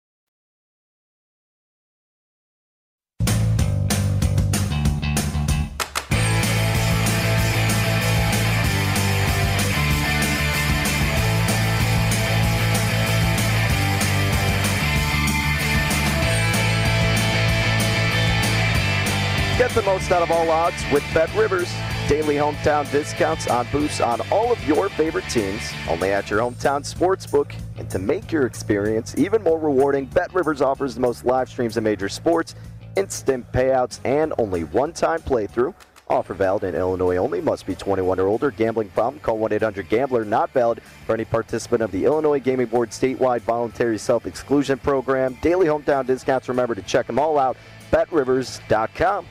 [19.61, 21.71] Get the most out of all odds with Bet Rivers.
[22.07, 26.81] Daily hometown discounts on boosts on all of your favorite teams, only at your hometown
[26.81, 27.53] sportsbook.
[27.77, 31.77] And to make your experience even more rewarding, Bet Rivers offers the most live streams
[31.77, 32.55] of major sports,
[32.95, 35.75] instant payouts, and only one-time playthrough.
[36.07, 37.39] Offer valid in Illinois only.
[37.39, 38.49] Must be 21 or older.
[38.49, 39.19] Gambling problem?
[39.19, 40.25] Call 1-800-GAMBLER.
[40.25, 45.37] Not valid for any participant of the Illinois Gaming Board statewide voluntary self-exclusion program.
[45.43, 46.49] Daily hometown discounts.
[46.49, 47.57] Remember to check them all out.
[47.91, 49.27] BetRivers.com.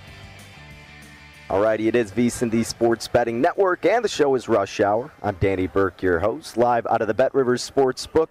[1.51, 5.11] Alrighty, it is VSiN, the Sports Betting Network, and the show is Rush Hour.
[5.21, 8.29] I'm Danny Burke, your host, live out of the Bet Rivers Sportsbook.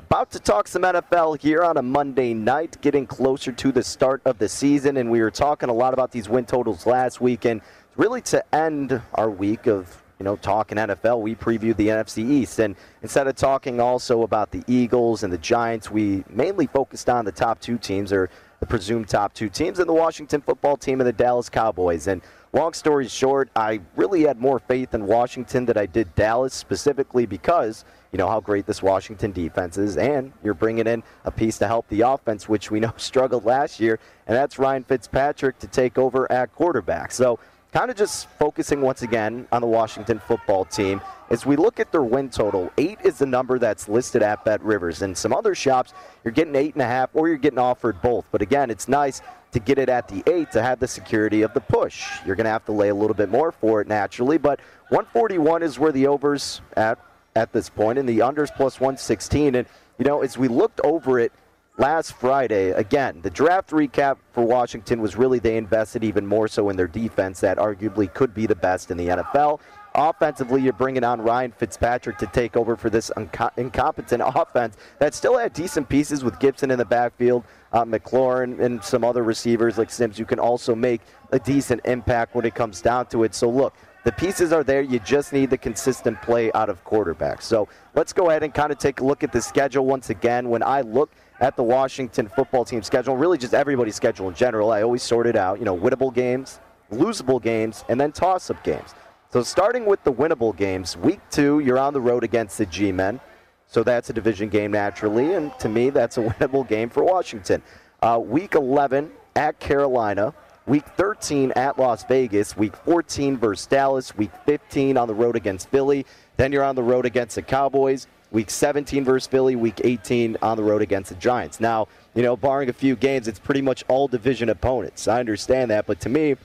[0.00, 4.20] About to talk some NFL here on a Monday night, getting closer to the start
[4.24, 7.44] of the season, and we were talking a lot about these win totals last week,
[7.44, 7.60] and
[7.94, 12.58] really to end our week of you know talking NFL, we previewed the NFC East,
[12.58, 17.26] and instead of talking also about the Eagles and the Giants, we mainly focused on
[17.26, 21.00] the top two teams, or the presumed top two teams, and the Washington Football Team
[21.00, 22.22] and the Dallas Cowboys, and
[22.56, 27.26] Long story short, I really had more faith in Washington than I did Dallas, specifically
[27.26, 31.58] because you know how great this Washington defense is, and you're bringing in a piece
[31.58, 35.66] to help the offense, which we know struggled last year, and that's Ryan Fitzpatrick to
[35.66, 37.12] take over at quarterback.
[37.12, 37.38] So,
[37.74, 41.02] kind of just focusing once again on the Washington football team.
[41.28, 44.62] As we look at their win total, eight is the number that's listed at Bet
[44.62, 45.02] Rivers.
[45.02, 45.92] And some other shops,
[46.24, 48.24] you're getting eight and a half, or you're getting offered both.
[48.30, 49.20] But again, it's nice
[49.52, 52.04] to get it at the eight to have the security of the push.
[52.26, 55.62] You're going to have to lay a little bit more for it naturally, but 141
[55.62, 56.98] is where the overs at
[57.36, 59.54] at this point, and the unders plus 116.
[59.54, 61.32] And you know, as we looked over it
[61.78, 66.70] last Friday, again, the draft recap for Washington was really they invested even more so
[66.70, 69.60] in their defense that arguably could be the best in the NFL.
[69.98, 73.10] Offensively, you're bringing on Ryan Fitzpatrick to take over for this
[73.56, 78.84] incompetent offense that still had decent pieces with Gibson in the backfield, uh, McLaurin, and
[78.84, 80.18] some other receivers like Sims.
[80.18, 81.00] You can also make
[81.32, 83.34] a decent impact when it comes down to it.
[83.34, 84.82] So, look, the pieces are there.
[84.82, 87.44] You just need the consistent play out of quarterbacks.
[87.44, 90.50] So, let's go ahead and kind of take a look at the schedule once again.
[90.50, 94.72] When I look at the Washington football team schedule, really just everybody's schedule in general,
[94.72, 95.58] I always sort it out.
[95.58, 96.60] You know, winnable games,
[96.92, 98.94] losable games, and then toss up games.
[99.32, 103.20] So starting with the winnable games, week two, you're on the road against the G-Men.
[103.66, 107.60] So that's a division game naturally, and to me, that's a winnable game for Washington.
[108.00, 110.32] Uh, week 11 at Carolina.
[110.66, 112.56] Week 13 at Las Vegas.
[112.56, 114.16] Week 14 versus Dallas.
[114.16, 116.06] Week 15 on the road against Philly.
[116.36, 118.06] Then you're on the road against the Cowboys.
[118.30, 119.56] Week 17 versus Philly.
[119.56, 121.60] Week 18 on the road against the Giants.
[121.60, 125.08] Now, you know, barring a few games, it's pretty much all division opponents.
[125.08, 126.36] I understand that, but to me,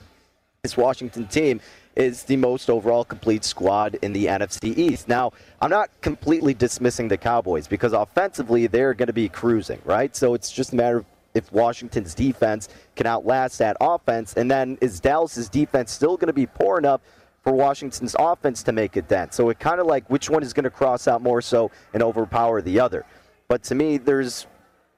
[0.62, 1.60] this Washington team
[1.94, 5.08] is the most overall complete squad in the NFC East.
[5.08, 10.14] Now, I'm not completely dismissing the Cowboys because offensively they're going to be cruising, right?
[10.16, 14.76] So it's just a matter of if Washington's defense can outlast that offense, and then
[14.80, 17.00] is Dallas's defense still going to be poor enough
[17.42, 19.34] for Washington's offense to make a dent?
[19.34, 22.02] So it kind of like which one is going to cross out more so and
[22.02, 23.06] overpower the other.
[23.48, 24.46] But to me, there's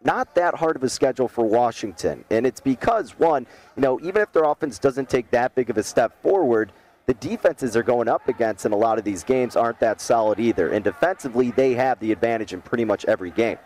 [0.04, 2.24] not that hard of a schedule for Washington.
[2.30, 5.78] And it's because, one, you know, even if their offense doesn't take that big of
[5.78, 6.72] a step forward,
[7.06, 10.40] the defenses they're going up against in a lot of these games aren't that solid
[10.40, 10.70] either.
[10.70, 13.58] And defensively, they have the advantage in pretty much every game.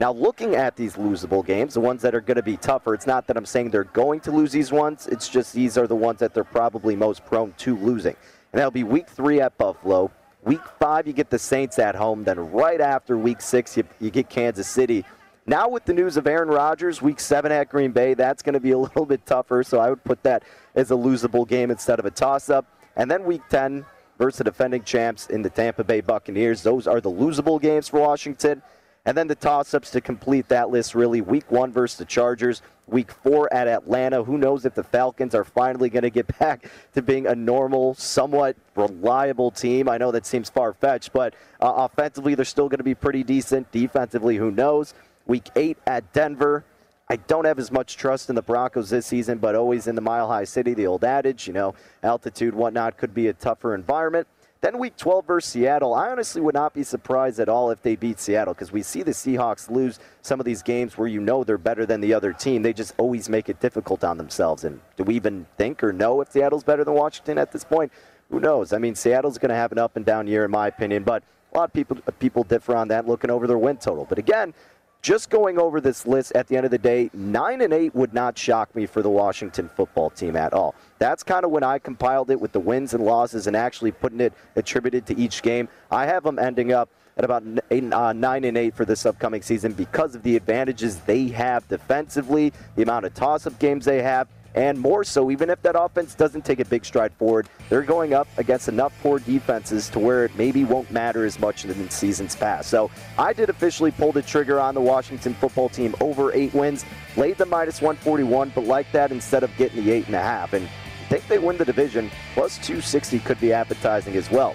[0.00, 3.06] Now, looking at these losable games, the ones that are going to be tougher, it's
[3.06, 5.08] not that I'm saying they're going to lose these ones.
[5.08, 8.14] It's just these are the ones that they're probably most prone to losing.
[8.52, 10.12] And that'll be week three at Buffalo.
[10.44, 12.22] Week five, you get the Saints at home.
[12.22, 15.04] Then right after week six, you, you get Kansas City.
[15.48, 18.60] Now, with the news of Aaron Rodgers, week seven at Green Bay, that's going to
[18.60, 19.62] be a little bit tougher.
[19.62, 20.42] So I would put that
[20.74, 22.66] as a losable game instead of a toss up.
[22.96, 23.86] And then week 10
[24.18, 26.62] versus the defending champs in the Tampa Bay Buccaneers.
[26.62, 28.60] Those are the losable games for Washington.
[29.06, 32.60] And then the toss ups to complete that list really week one versus the Chargers,
[32.86, 34.22] week four at Atlanta.
[34.22, 37.94] Who knows if the Falcons are finally going to get back to being a normal,
[37.94, 39.88] somewhat reliable team?
[39.88, 43.22] I know that seems far fetched, but uh, offensively, they're still going to be pretty
[43.22, 43.72] decent.
[43.72, 44.92] Defensively, who knows?
[45.28, 46.64] Week eight at Denver.
[47.10, 50.00] I don't have as much trust in the Broncos this season, but always in the
[50.00, 54.26] Mile High City, the old adage, you know, altitude, whatnot, could be a tougher environment.
[54.60, 57.94] Then week 12 versus Seattle, I honestly would not be surprised at all if they
[57.94, 61.44] beat Seattle because we see the Seahawks lose some of these games where you know
[61.44, 62.62] they're better than the other team.
[62.62, 64.64] They just always make it difficult on themselves.
[64.64, 67.92] And do we even think or know if Seattle's better than Washington at this point?
[68.30, 68.72] Who knows?
[68.72, 71.22] I mean, Seattle's going to have an up and down year, in my opinion, but
[71.52, 74.04] a lot of people people differ on that looking over their win total.
[74.04, 74.54] But again,
[75.02, 78.12] just going over this list at the end of the day, nine and eight would
[78.12, 80.74] not shock me for the Washington football team at all.
[80.98, 84.20] That's kind of when I compiled it with the wins and losses and actually putting
[84.20, 85.68] it attributed to each game.
[85.90, 89.42] I have them ending up at about eight, uh, nine and eight for this upcoming
[89.42, 94.28] season because of the advantages they have defensively, the amount of toss-up games they have,
[94.54, 98.14] and more so, even if that offense doesn't take a big stride forward, they're going
[98.14, 101.90] up against enough poor defenses to where it maybe won't matter as much in the
[101.90, 102.70] seasons past.
[102.70, 106.84] So I did officially pull the trigger on the Washington football team over eight wins,
[107.16, 110.54] laid the minus 141, but like that instead of getting the eight and a half.
[110.54, 112.10] And I think they win the division.
[112.34, 114.54] Plus 260 could be appetizing as well.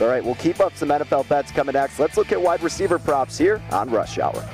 [0.00, 2.00] All right, we'll keep up some NFL bets coming next.
[2.00, 4.44] Let's look at wide receiver props here on Rush Hour.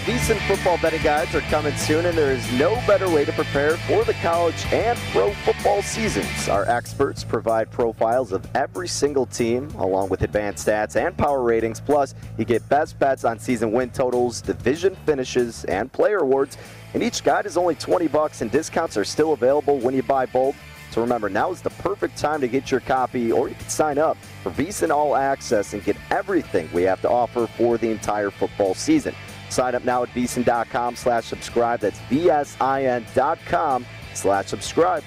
[0.00, 3.76] VSiN football betting guides are coming soon, and there is no better way to prepare
[3.76, 6.48] for the college and pro football seasons.
[6.48, 11.80] Our experts provide profiles of every single team, along with advanced stats and power ratings.
[11.80, 16.58] Plus, you get best bets on season win totals, division finishes, and player awards.
[16.94, 20.26] And each guide is only 20 bucks, and discounts are still available when you buy
[20.26, 20.56] both.
[20.90, 23.98] So remember, now is the perfect time to get your copy, or you can sign
[23.98, 28.30] up for VSiN All Access and get everything we have to offer for the entire
[28.30, 29.14] football season.
[29.54, 31.78] Sign up now at vsin.com slash subscribe.
[31.78, 35.04] That's vsin.com slash subscribe.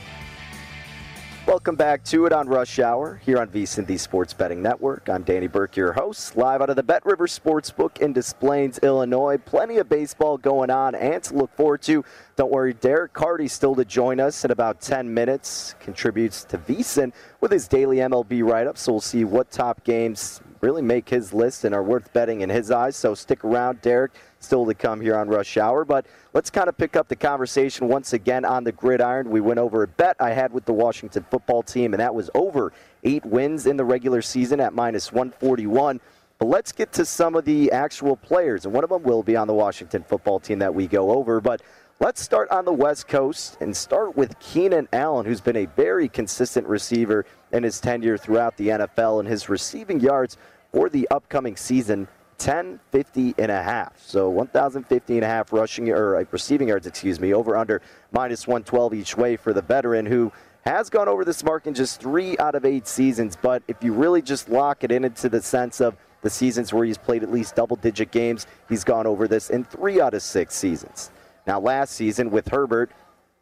[1.46, 5.10] Welcome back to it on Rush Hour here on VSiN, the Sports Betting Network.
[5.10, 8.80] I'm Danny Burke, your host, live out of the Bet River Sportsbook in Des Plaines,
[8.80, 9.38] Illinois.
[9.38, 12.04] Plenty of baseball going on and to look forward to.
[12.36, 15.76] Don't worry, Derek Carty still to join us in about 10 minutes.
[15.80, 20.82] Contributes to VSiN with his daily MLB write-up, so we'll see what top games really
[20.82, 22.98] make his list and are worth betting in his eyes.
[22.98, 25.86] So stick around, Derek still to come here on Rush Hour.
[25.86, 29.30] But let's kind of pick up the conversation once again on the gridiron.
[29.30, 32.30] We went over a bet I had with the Washington football team, and that was
[32.34, 32.74] over
[33.04, 36.00] eight wins in the regular season at minus 141.
[36.40, 39.36] But let's get to some of the actual players, and one of them will be
[39.36, 41.42] on the Washington football team that we go over.
[41.42, 41.62] But
[42.00, 46.08] let's start on the West Coast and start with Keenan Allen, who's been a very
[46.08, 50.38] consistent receiver in his tenure throughout the NFL, and his receiving yards
[50.72, 52.08] for the upcoming season
[52.40, 54.00] 1050 and a half.
[54.00, 58.48] So 1,050 and a half rushing or uh, receiving yards, excuse me, over under minus
[58.48, 62.38] 112 each way for the veteran who has gone over this mark in just three
[62.38, 63.36] out of eight seasons.
[63.42, 66.86] But if you really just lock it in into the sense of the seasons where
[66.86, 70.22] he's played at least double digit games, he's gone over this in three out of
[70.22, 71.10] six seasons.
[71.48, 72.92] Now, last season with Herbert,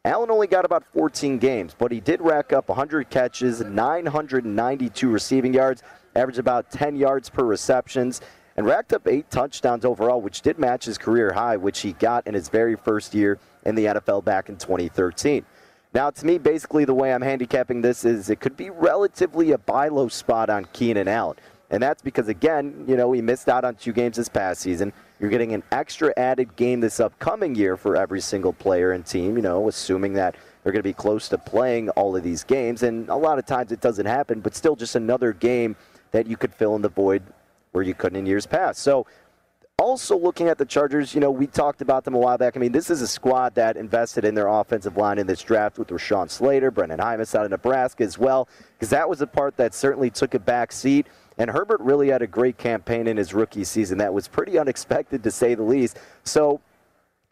[0.06, 5.54] Allen only got about 14 games, but he did rack up 100 catches, 992 receiving
[5.54, 5.82] yards,
[6.16, 8.22] averaged about 10 yards per receptions
[8.56, 12.26] and racked up eight touchdowns overall, which did match his career high, which he got
[12.26, 15.46] in his very first year in the NFL back in 2013.
[15.94, 19.58] Now, to me, basically the way I'm handicapping this is it could be relatively a
[19.58, 21.38] buy low spot on Keenan Allen.
[21.72, 24.94] And that's because, again, you know, he missed out on two games this past season.
[25.20, 29.36] You're getting an extra added game this upcoming year for every single player and team,
[29.36, 32.84] you know, assuming that they're going to be close to playing all of these games.
[32.84, 35.76] And a lot of times it doesn't happen, but still just another game
[36.12, 37.24] that you could fill in the void
[37.76, 38.82] where you couldn't in years past.
[38.82, 39.06] So
[39.78, 42.56] also, looking at the Chargers, you know, we talked about them a while back.
[42.56, 45.78] I mean, this is a squad that invested in their offensive line in this draft
[45.78, 49.58] with Rashawn Slater, Brenden Jaimes out of Nebraska as well, because that was a part
[49.58, 51.08] that certainly took a back seat.
[51.38, 53.98] And Herbert really had a great campaign in his rookie season.
[53.98, 56.00] That was pretty unexpected to say the least.
[56.24, 56.62] So,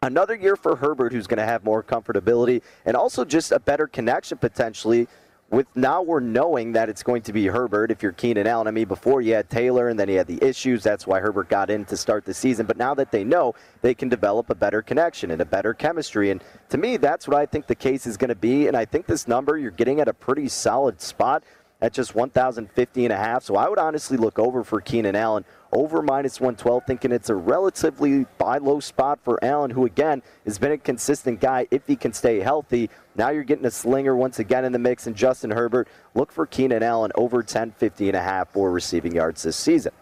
[0.02, 3.86] another year for Herbert, who's going to have more comfortability and also just a better
[3.86, 5.08] connection potentially
[5.50, 8.66] with now we're knowing that it's going to be Herbert if you're Keenan Allen.
[8.66, 10.82] I mean, before you had Taylor and then he had the issues.
[10.82, 12.66] That's why Herbert got in to start the season.
[12.66, 16.30] But now that they know, they can develop a better connection and a better chemistry.
[16.30, 18.66] And to me, that's what I think the case is going to be.
[18.66, 21.44] And I think this number, you're getting at a pretty solid spot
[21.80, 23.44] at just 1,050 and a half.
[23.44, 25.44] So I would honestly look over for Keenan Allen
[25.74, 30.56] over minus 112, thinking it's a relatively buy low spot for Allen, who again has
[30.56, 32.88] been a consistent guy if he can stay healthy.
[33.16, 35.88] Now you're getting a slinger once again in the mix, and Justin Herbert.
[36.14, 39.92] Look for Keenan Allen over 10, 50 and a half for receiving yards this season.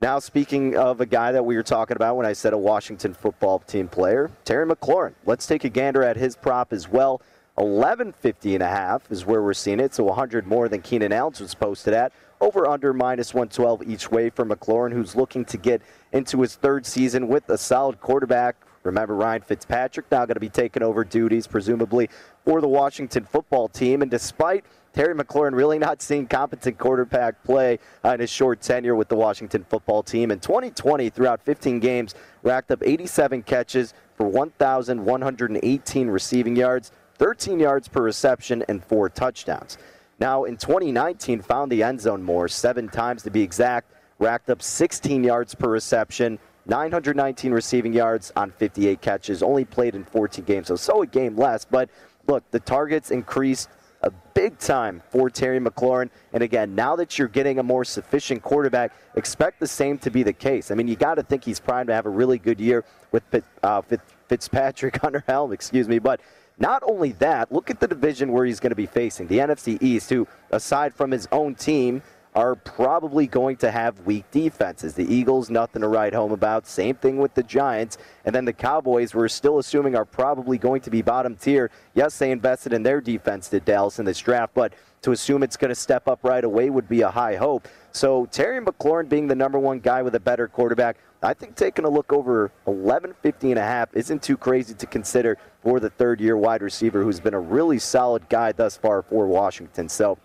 [0.00, 3.14] Now, speaking of a guy that we were talking about when I said a Washington
[3.14, 5.14] football team player, Terry McLaurin.
[5.24, 7.22] Let's take a gander at his prop as well.
[7.54, 11.32] 1150 and a half is where we're seeing it, so 100 more than Keenan Allen
[11.40, 12.12] was posted at.
[12.40, 15.80] Over under minus 112 each way for McLaurin, who's looking to get
[16.12, 18.56] into his third season with a solid quarterback.
[18.82, 22.08] Remember, Ryan Fitzpatrick now going to be taking over duties, presumably,
[22.44, 24.02] for the Washington football team.
[24.02, 24.64] And despite
[24.96, 29.62] Terry McLaurin really not seeing competent quarterback play in his short tenure with the Washington
[29.68, 30.30] football team.
[30.30, 37.88] In 2020, throughout 15 games, racked up 87 catches for 1,118 receiving yards, 13 yards
[37.88, 39.76] per reception, and four touchdowns.
[40.18, 44.62] Now, in 2019, found the end zone more, seven times to be exact, racked up
[44.62, 50.68] 16 yards per reception, 919 receiving yards on 58 catches, only played in 14 games,
[50.68, 51.64] so so a game less.
[51.64, 51.90] But
[52.26, 53.68] look, the targets increased
[54.02, 56.10] a big time for Terry McLaurin.
[56.32, 60.22] And again, now that you're getting a more sufficient quarterback, expect the same to be
[60.22, 60.70] the case.
[60.70, 63.22] I mean, you got to think he's primed to have a really good year with
[63.62, 63.82] uh,
[64.28, 65.98] Fitzpatrick under helm, excuse me.
[65.98, 66.20] But
[66.58, 69.80] not only that, look at the division where he's going to be facing the NFC
[69.82, 72.02] East, who, aside from his own team,
[72.36, 74.92] are probably going to have weak defenses.
[74.92, 76.66] The Eagles, nothing to write home about.
[76.66, 77.96] Same thing with the Giants.
[78.26, 81.70] And then the Cowboys, we're still assuming are probably going to be bottom tier.
[81.94, 85.56] Yes, they invested in their defense, did Dallas, in this draft, but to assume it's
[85.56, 87.68] going to step up right away would be a high hope.
[87.92, 91.84] So Terry McLaurin being the number one guy with a better quarterback, I think taking
[91.84, 95.90] a look over 11, 50 and a half isn't too crazy to consider for the
[95.90, 99.88] third year wide receiver who's been a really solid guy thus far for Washington.
[99.88, 100.18] So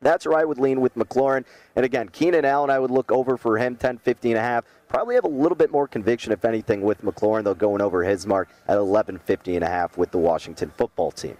[0.00, 1.44] that's where I would lean with McLaurin.
[1.76, 4.64] And again, Keenan Allen, I would look over for him 10, 50 and a half.
[4.88, 7.44] Probably have a little bit more conviction, if anything, with McLaurin.
[7.44, 11.10] They'll going over his mark at 11, 50 and a half with the Washington football
[11.10, 11.36] team.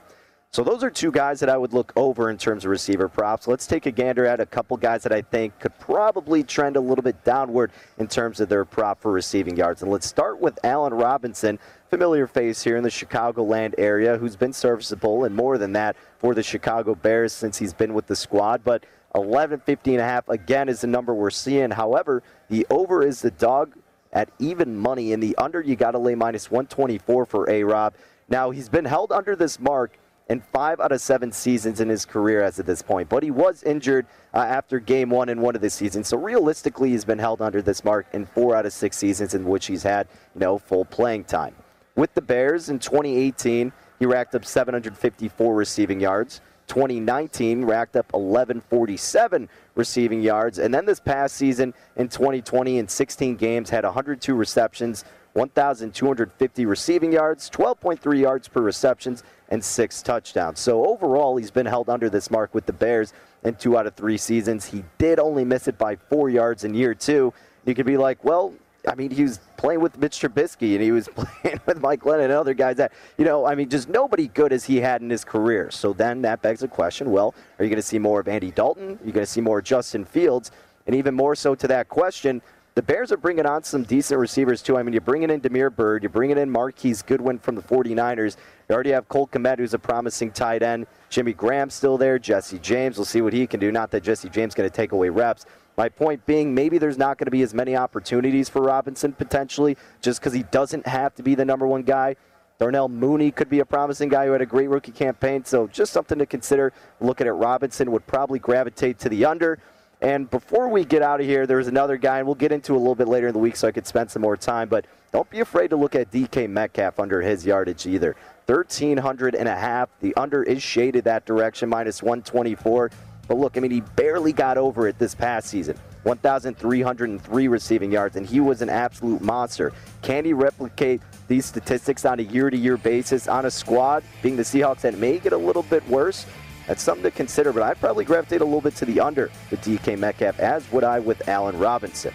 [0.52, 3.46] So those are two guys that I would look over in terms of receiver props.
[3.46, 6.80] Let's take a gander at a couple guys that I think could probably trend a
[6.80, 9.82] little bit downward in terms of their prop for receiving yards.
[9.82, 14.52] And let's start with Allen Robinson, familiar face here in the Chicagoland area, who's been
[14.52, 18.64] serviceable and more than that for the Chicago Bears since he's been with the squad.
[18.64, 18.84] But
[19.14, 21.70] 11, 15 and a half again is the number we're seeing.
[21.70, 23.76] However, the over is the dog
[24.12, 27.94] at even money, and the under you got to lay minus 124 for A Rob.
[28.28, 29.96] Now he's been held under this mark
[30.30, 33.08] in five out of seven seasons in his career as of this point.
[33.08, 36.06] But he was injured uh, after game one in one of the seasons.
[36.06, 39.44] So realistically, he's been held under this mark in four out of six seasons in
[39.44, 40.06] which he's had
[40.36, 41.54] know full playing time.
[41.96, 46.40] With the Bears in 2018, he racked up 754 receiving yards.
[46.68, 50.60] 2019 racked up 1147 receiving yards.
[50.60, 55.04] And then this past season in 2020, in 16 games, had 102 receptions,
[55.34, 60.60] 1,250 receiving yards, 12.3 yards per receptions, and six touchdowns.
[60.60, 63.12] So overall, he's been held under this mark with the Bears
[63.44, 64.66] in two out of three seasons.
[64.66, 67.32] He did only miss it by four yards in year two.
[67.64, 68.54] You could be like, well,
[68.88, 72.24] I mean, he was playing with Mitch Trubisky and he was playing with Mike Glennon
[72.24, 75.10] and other guys that, you know, I mean, just nobody good as he had in
[75.10, 75.70] his career.
[75.70, 78.50] So then that begs the question well, are you going to see more of Andy
[78.50, 78.98] Dalton?
[79.00, 80.50] Are you going to see more Justin Fields?
[80.86, 82.40] And even more so to that question,
[82.74, 84.78] the Bears are bringing on some decent receivers, too.
[84.78, 88.36] I mean, you're bringing in Damiere Byrd, you're bringing in Marquise Goodwin from the 49ers.
[88.68, 90.86] You already have Cole Kmet, who's a promising tight end.
[91.08, 92.18] Jimmy Graham still there.
[92.18, 93.72] Jesse James, we'll see what he can do.
[93.72, 95.46] Not that Jesse James is going to take away reps.
[95.76, 99.76] My point being, maybe there's not going to be as many opportunities for Robinson potentially,
[100.00, 102.16] just because he doesn't have to be the number one guy.
[102.58, 105.92] Darnell Mooney could be a promising guy who had a great rookie campaign, so just
[105.94, 106.74] something to consider.
[107.00, 109.58] Looking at Robinson would probably gravitate to the under.
[110.02, 112.78] And before we get out of here, there's another guy, and we'll get into a
[112.78, 114.68] little bit later in the week so I could spend some more time.
[114.68, 118.16] But don't be afraid to look at DK Metcalf under his yardage either.
[118.46, 119.90] 1,300 and a half.
[120.00, 122.90] The under is shaded that direction, minus 124.
[123.28, 125.76] But look, I mean, he barely got over it this past season.
[126.04, 129.70] 1,303 receiving yards, and he was an absolute monster.
[130.00, 134.36] Can he replicate these statistics on a year to year basis on a squad, being
[134.36, 136.24] the Seahawks that may get a little bit worse?
[136.70, 139.60] That's something to consider, but I'd probably gravitate a little bit to the under with
[139.60, 142.14] DK Metcalf, as would I with Allen Robinson.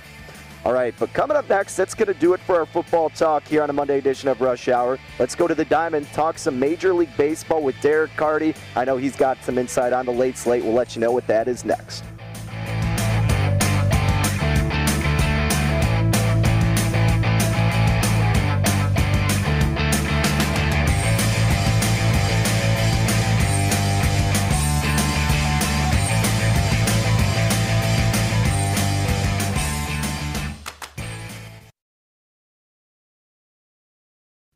[0.63, 3.45] All right, but coming up next, that's going to do it for our football talk
[3.45, 4.97] here on a Monday edition of Rush Hour.
[5.19, 8.55] Let's go to the Diamond, talk some Major League Baseball with Derek Carty.
[8.77, 10.63] I know he's got some insight on the late slate.
[10.63, 12.05] We'll let you know what that is next.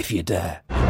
[0.00, 0.89] if you dare.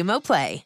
[0.19, 0.65] Play.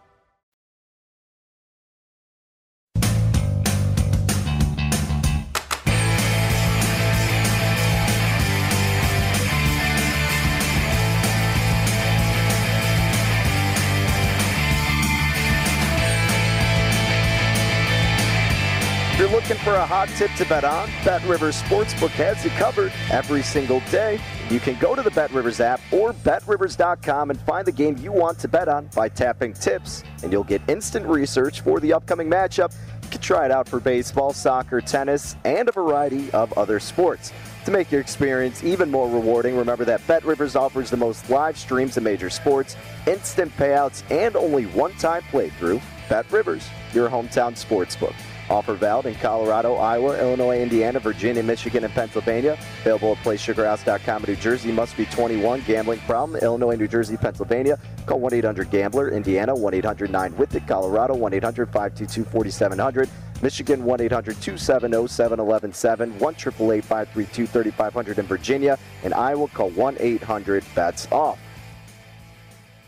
[19.51, 23.43] Looking for a hot tip to bet on, Bet Rivers Sportsbook has you covered every
[23.43, 24.17] single day.
[24.49, 28.13] You can go to the Bet Rivers app or betrivers.com and find the game you
[28.13, 32.29] want to bet on by tapping tips, and you'll get instant research for the upcoming
[32.29, 32.73] matchup.
[33.03, 37.33] You can try it out for baseball, soccer, tennis, and a variety of other sports.
[37.65, 41.57] To make your experience even more rewarding, remember that Bet Rivers offers the most live
[41.57, 45.81] streams of major sports, instant payouts, and only one-time playthrough.
[46.07, 48.15] Bet Rivers, your hometown sportsbook.
[48.51, 52.57] Offer valid in Colorado, Iowa, Illinois, Indiana, Virginia, Michigan, and Pennsylvania.
[52.81, 54.73] Available at PlaySugarHouse.com in New Jersey.
[54.73, 55.61] Must be 21.
[55.61, 56.37] Gambling problem?
[56.43, 57.79] Illinois, New Jersey, Pennsylvania.
[58.05, 59.11] Call 1-800-GAMBLER.
[59.11, 60.67] Indiana, 1-800-9-WITH-IT.
[60.67, 63.07] Colorado, 1-800-522-4700.
[63.41, 66.19] Michigan, 1-800-270-7117.
[66.19, 68.77] 1-888-532-3500 in Virginia.
[69.03, 71.39] In Iowa, call 1-800-BETS-OFF.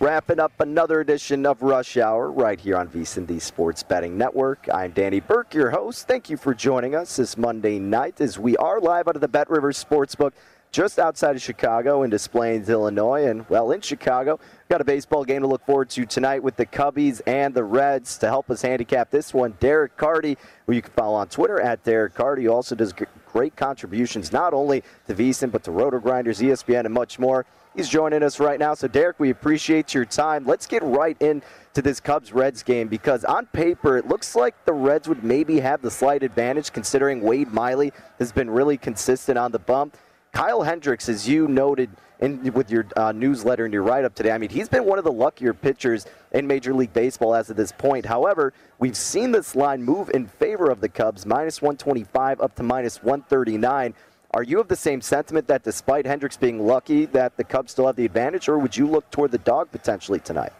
[0.03, 4.67] Wrapping up another edition of Rush Hour right here on VSiN, the Sports Betting Network.
[4.69, 6.09] I'm Danny Burke, your host.
[6.09, 9.29] Thank you for joining us this Monday night as we are live out of the
[9.29, 10.33] Bet Rivers Sportsbook
[10.73, 13.27] just outside of Chicago in Des Plaines, Illinois.
[13.27, 16.65] And, well, in Chicago, got a baseball game to look forward to tonight with the
[16.65, 18.17] Cubbies and the Reds.
[18.17, 21.81] To help us handicap this one, Derek Carty, who you can follow on Twitter at
[21.85, 22.93] Derek Carty, also does
[23.31, 27.45] great contributions not only to VSiN but to RotoGrinders, ESPN, and much more.
[27.75, 28.75] He's joining us right now.
[28.75, 30.45] So, Derek, we appreciate your time.
[30.45, 31.41] Let's get right into
[31.73, 35.81] this Cubs Reds game because on paper, it looks like the Reds would maybe have
[35.81, 39.97] the slight advantage considering Wade Miley has been really consistent on the bump.
[40.33, 44.31] Kyle Hendricks, as you noted in, with your uh, newsletter and your write up today,
[44.31, 47.57] I mean, he's been one of the luckier pitchers in Major League Baseball as of
[47.57, 48.05] this point.
[48.05, 52.63] However, we've seen this line move in favor of the Cubs, minus 125 up to
[52.63, 53.95] minus 139.
[54.33, 57.85] Are you of the same sentiment that despite Hendricks being lucky, that the Cubs still
[57.85, 60.53] have the advantage, or would you look toward the dog potentially tonight?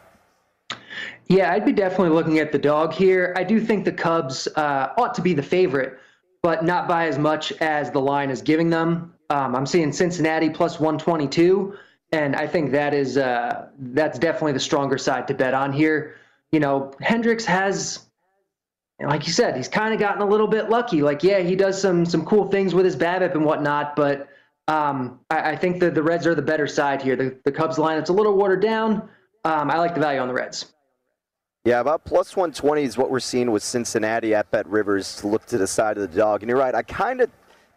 [1.27, 3.33] Yeah, I'd be definitely looking at the dog here.
[3.35, 5.97] I do think the Cubs uh, ought to be the favorite,
[6.43, 9.15] but not by as much as the line is giving them.
[9.31, 11.75] Um, I'm seeing Cincinnati plus 122,
[12.11, 16.17] and I think that is uh, that's definitely the stronger side to bet on here.
[16.51, 18.05] You know, Hendricks has
[18.99, 21.01] and like you said, he's kind of gotten a little bit lucky.
[21.01, 24.29] Like, yeah, he does some some cool things with his BABIP and whatnot, but
[24.67, 27.17] um, I, I, think that the Reds are the better side here.
[27.17, 29.09] The, the Cubs line, it's a little watered down.
[29.43, 30.73] Um, I like the value on the Reds.
[31.65, 35.45] Yeah, about plus 120 is what we're seeing with Cincinnati at Bet Rivers to look
[35.47, 36.43] to the side of the dog.
[36.43, 37.29] And you're right, I kind of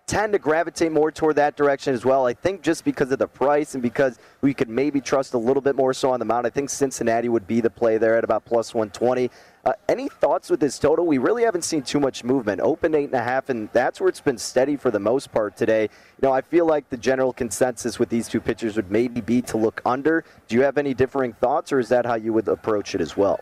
[0.07, 2.27] tend to gravitate more toward that direction as well.
[2.27, 5.61] I think just because of the price and because we could maybe trust a little
[5.61, 8.23] bit more so on the mount, I think Cincinnati would be the play there at
[8.23, 9.31] about plus 120.
[9.67, 11.05] Uh, any thoughts with this total?
[11.05, 12.61] We really haven't seen too much movement.
[12.61, 15.57] Open eight and a half, and that's where it's been steady for the most part
[15.57, 15.83] today.
[15.83, 19.43] You know, I feel like the general consensus with these two pitchers would maybe be
[19.43, 20.25] to look under.
[20.47, 23.17] Do you have any differing thoughts, or is that how you would approach it as
[23.17, 23.41] well?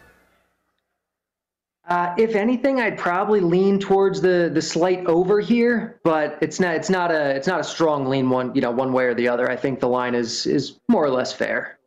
[1.87, 6.75] Uh, if anything, I'd probably lean towards the the slight over here, but it's not
[6.75, 9.29] it's not a it's not a strong lean one you know one way or the
[9.29, 9.51] other.
[9.51, 11.79] I think the line is is more or less fair.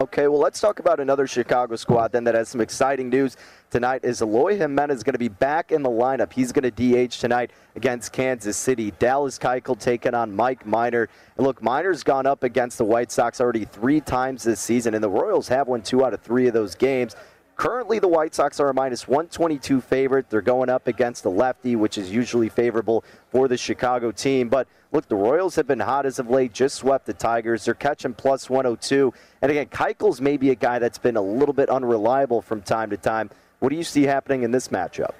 [0.00, 3.36] Okay, well, let's talk about another Chicago squad then that has some exciting news
[3.68, 4.04] tonight.
[4.04, 6.32] Is Eloy Jimenez going to be back in the lineup?
[6.32, 8.92] He's going to DH tonight against Kansas City.
[9.00, 11.08] Dallas Keuchel taking on Mike Minor.
[11.36, 15.02] And look, Minor's gone up against the White Sox already three times this season, and
[15.02, 17.16] the Royals have won two out of three of those games.
[17.58, 20.30] Currently, the White Sox are a minus 122 favorite.
[20.30, 23.02] They're going up against the lefty, which is usually favorable
[23.32, 24.48] for the Chicago team.
[24.48, 27.64] But look, the Royals have been hot as of late, just swept the Tigers.
[27.64, 29.12] They're catching plus 102.
[29.42, 32.96] And again, Keuchel's maybe a guy that's been a little bit unreliable from time to
[32.96, 33.28] time.
[33.58, 35.14] What do you see happening in this matchup?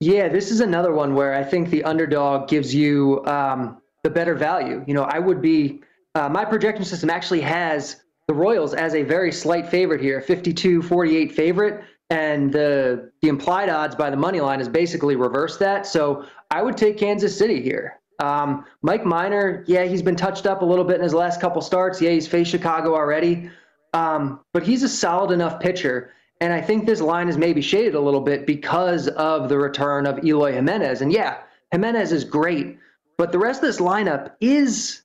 [0.00, 4.34] Yeah, this is another one where I think the underdog gives you um, the better
[4.34, 4.82] value.
[4.86, 5.82] You know, I would be,
[6.14, 7.96] uh, my projection system actually has
[8.30, 11.84] the Royals as a very slight favorite here, 52 48 favorite.
[12.10, 15.84] And the, the implied odds by the money line is basically reverse that.
[15.84, 17.98] So I would take Kansas City here.
[18.20, 21.60] Um, Mike Minor, yeah, he's been touched up a little bit in his last couple
[21.60, 22.00] starts.
[22.00, 23.50] Yeah, he's faced Chicago already.
[23.94, 26.12] Um, but he's a solid enough pitcher.
[26.40, 30.06] And I think this line is maybe shaded a little bit because of the return
[30.06, 31.02] of Eloy Jimenez.
[31.02, 31.38] And yeah,
[31.72, 32.78] Jimenez is great,
[33.18, 34.99] but the rest of this lineup is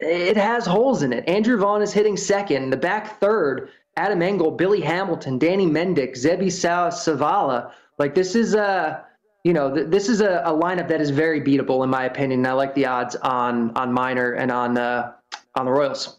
[0.00, 1.28] it has holes in it.
[1.28, 2.70] Andrew Vaughn is hitting second.
[2.70, 7.72] The back third, Adam Engel, Billy Hamilton, Danny Mendick, Seby Zavala.
[7.98, 9.04] Like this is a,
[9.44, 12.44] you know, th- this is a, a, lineup that is very beatable in my opinion.
[12.46, 15.12] I like the odds on on Minor and on uh,
[15.54, 16.18] on the Royals.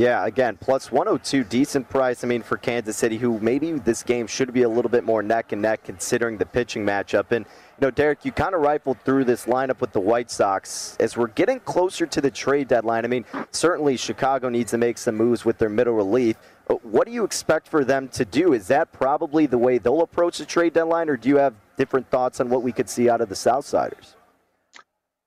[0.00, 2.24] Yeah, again, plus 102, decent price.
[2.24, 5.22] I mean, for Kansas City, who maybe this game should be a little bit more
[5.22, 7.32] neck and neck considering the pitching matchup.
[7.32, 7.44] And
[7.80, 10.96] know, Derek, you kind of rifled through this lineup with the White Sox.
[11.00, 14.98] As we're getting closer to the trade deadline, I mean, certainly Chicago needs to make
[14.98, 16.36] some moves with their middle relief.
[16.82, 18.52] What do you expect for them to do?
[18.52, 22.08] Is that probably the way they'll approach the trade deadline, or do you have different
[22.10, 24.14] thoughts on what we could see out of the Southsiders?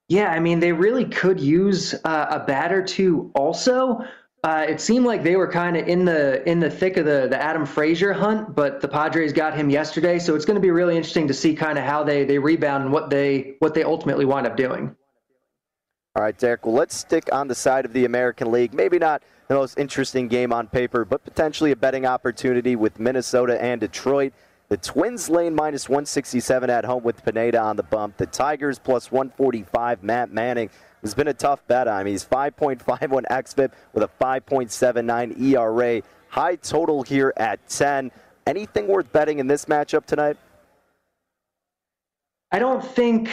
[0.08, 4.06] Yeah, I mean, they really could use uh, a bat or two also.
[4.44, 7.28] Uh, it seemed like they were kind of in the in the thick of the
[7.30, 10.72] the Adam Frazier hunt, but the Padres got him yesterday, so it's going to be
[10.72, 13.84] really interesting to see kind of how they they rebound and what they what they
[13.84, 14.94] ultimately wind up doing.
[16.16, 16.66] All right, Derek.
[16.66, 18.74] Well, let's stick on the side of the American League.
[18.74, 23.60] Maybe not the most interesting game on paper, but potentially a betting opportunity with Minnesota
[23.64, 24.34] and Detroit.
[24.68, 28.18] The Twins lane minus 167 at home with Pineda on the bump.
[28.18, 30.04] The Tigers plus 145.
[30.04, 30.70] Matt Manning
[31.04, 32.08] has been a tough bet on him.
[32.08, 36.02] He's 5.51 xFIP with a 5.79 ERA.
[36.30, 38.12] High total here at 10.
[38.48, 40.38] Anything worth betting in this matchup tonight?
[42.52, 43.30] I don't think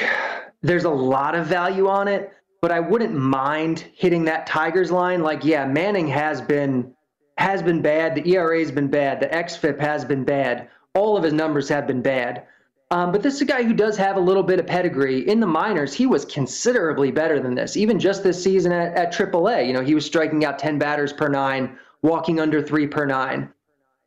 [0.63, 5.23] there's a lot of value on it, but I wouldn't mind hitting that Tigers line.
[5.23, 6.95] Like, yeah, Manning has been
[7.39, 8.15] has been bad.
[8.15, 9.19] The ERA has been bad.
[9.21, 10.69] The xFIP has been bad.
[10.95, 12.45] All of his numbers have been bad.
[12.93, 15.29] Um, but this is a guy who does have a little bit of pedigree.
[15.29, 17.77] In the minors, he was considerably better than this.
[17.77, 21.13] Even just this season at, at AAA, you know, he was striking out 10 batters
[21.13, 23.49] per nine, walking under three per nine.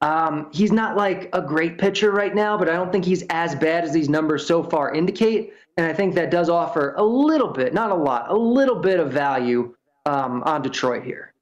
[0.01, 3.55] Um, he's not like a great pitcher right now, but I don't think he's as
[3.55, 5.53] bad as these numbers so far indicate.
[5.77, 8.99] And I think that does offer a little bit, not a lot, a little bit
[8.99, 9.73] of value
[10.05, 11.32] um, on Detroit here.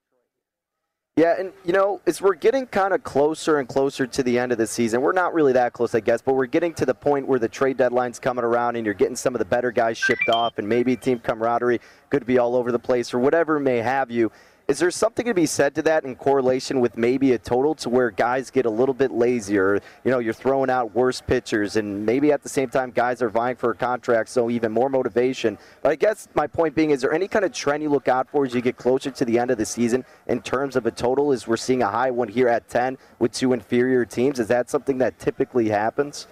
[1.18, 4.54] Yeah, and you know, as we're getting kind of closer and closer to the end
[4.54, 6.94] of the season, we're not really that close, I guess, but we're getting to the
[6.94, 9.98] point where the trade deadline's coming around and you're getting some of the better guys
[9.98, 13.80] shipped off, and maybe team camaraderie could be all over the place or whatever may
[13.80, 14.32] have you.
[14.68, 17.90] Is there something to be said to that in correlation with maybe a total to
[17.90, 19.82] where guys get a little bit lazier?
[20.06, 23.30] You know, you're throwing out worse pitchers, and maybe at the same time, guys are
[23.30, 25.58] vying for a contract, so even more motivation.
[25.82, 28.30] But I guess my point being, is there any kind of trend you look out
[28.30, 30.92] for as you get closer to the end of the season in terms of a
[30.92, 31.32] total?
[31.32, 34.40] Is we're seeing a high one here at 10 with two inferior teams?
[34.40, 36.28] Is that something that typically happens?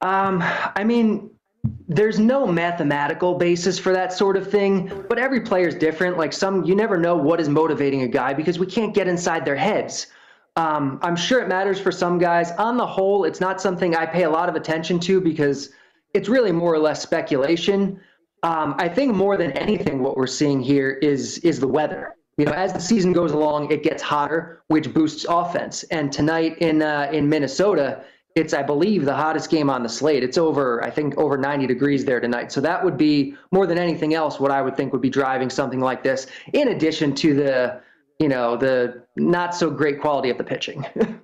[0.00, 1.30] Um, I mean,
[1.94, 6.18] there's no mathematical basis for that sort of thing, but every player is different.
[6.18, 9.44] Like some, you never know what is motivating a guy because we can't get inside
[9.44, 10.08] their heads.
[10.56, 12.50] Um, I'm sure it matters for some guys.
[12.52, 15.70] On the whole, it's not something I pay a lot of attention to because
[16.14, 18.00] it's really more or less speculation.
[18.42, 22.14] Um, I think more than anything, what we're seeing here is is the weather.
[22.36, 25.82] You know, as the season goes along, it gets hotter, which boosts offense.
[25.84, 28.04] And tonight in uh, in Minnesota,
[28.34, 30.22] it's I believe the hottest game on the slate.
[30.22, 32.50] It's over I think over 90 degrees there tonight.
[32.50, 35.50] So that would be more than anything else what I would think would be driving
[35.50, 37.80] something like this in addition to the
[38.18, 40.84] you know the not so great quality of the pitching.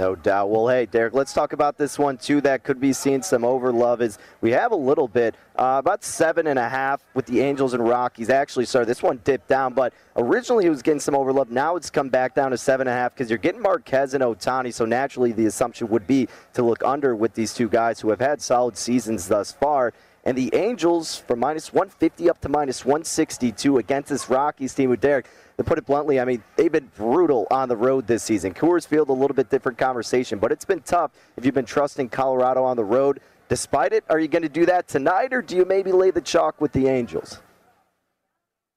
[0.00, 0.50] No doubt.
[0.50, 2.40] Well, hey, Derek, let's talk about this one too.
[2.40, 4.00] That could be seeing some overlove.
[4.00, 7.72] Is we have a little bit, uh, about seven and a half with the Angels
[7.72, 8.28] and Rockies.
[8.28, 11.50] Actually, sorry, this one dipped down, but originally it was getting some overlove.
[11.50, 14.24] Now it's come back down to seven and a half because you're getting Marquez and
[14.24, 14.74] Ohtani.
[14.74, 18.20] So naturally, the assumption would be to look under with these two guys who have
[18.20, 19.92] had solid seasons thus far.
[20.24, 25.00] And the Angels from minus 150 up to minus 162 against this Rockies team with
[25.00, 25.26] Derek
[25.58, 28.54] to put it bluntly, I mean, they've been brutal on the road this season.
[28.54, 32.08] Coors Field, a little bit different conversation, but it's been tough if you've been trusting
[32.08, 33.20] Colorado on the road.
[33.48, 36.20] Despite it, are you going to do that tonight, or do you maybe lay the
[36.20, 37.40] chalk with the Angels?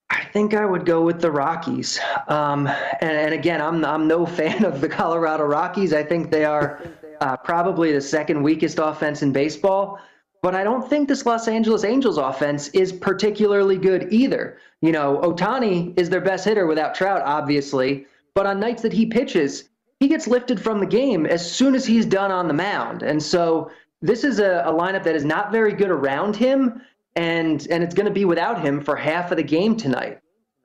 [0.09, 1.99] I think I would go with the Rockies.
[2.28, 5.93] Um, and, and, again, I'm I'm no fan of the Colorado Rockies.
[5.93, 6.82] I think they are
[7.21, 9.99] uh, probably the second weakest offense in baseball.
[10.41, 14.59] But I don't think this Los Angeles Angels offense is particularly good either.
[14.82, 18.05] You know, Ohtani is their best hitter without Trout, obviously.
[18.34, 19.69] But on nights that he pitches,
[19.99, 23.01] he gets lifted from the game as soon as he's done on the mound.
[23.01, 23.71] And so
[24.01, 26.82] this is a, a lineup that is not very good around him,
[27.15, 30.19] and and it's going to be without him for half of the game tonight.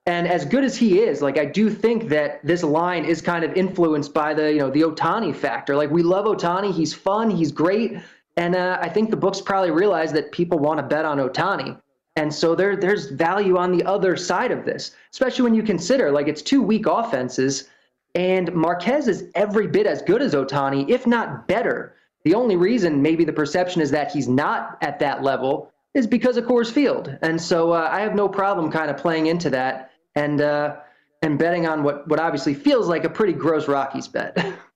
[0.06, 3.44] And as good as he is, like I do think that this line is kind
[3.44, 5.76] of influenced by the you know the Ohtani factor.
[5.76, 7.98] Like we love Ohtani, he's fun, he's great,
[8.36, 11.80] and uh, I think the books probably realize that people want to bet on Ohtani.
[12.16, 16.10] And so there, there's value on the other side of this, especially when you consider
[16.10, 17.68] like it's two weak offenses,
[18.14, 21.94] and Marquez is every bit as good as Ohtani, if not better.
[22.24, 26.36] The only reason maybe the perception is that he's not at that level is because
[26.36, 29.92] of Coors Field, and so uh, I have no problem kind of playing into that
[30.14, 30.76] and uh,
[31.22, 34.36] and betting on what what obviously feels like a pretty gross Rockies bet.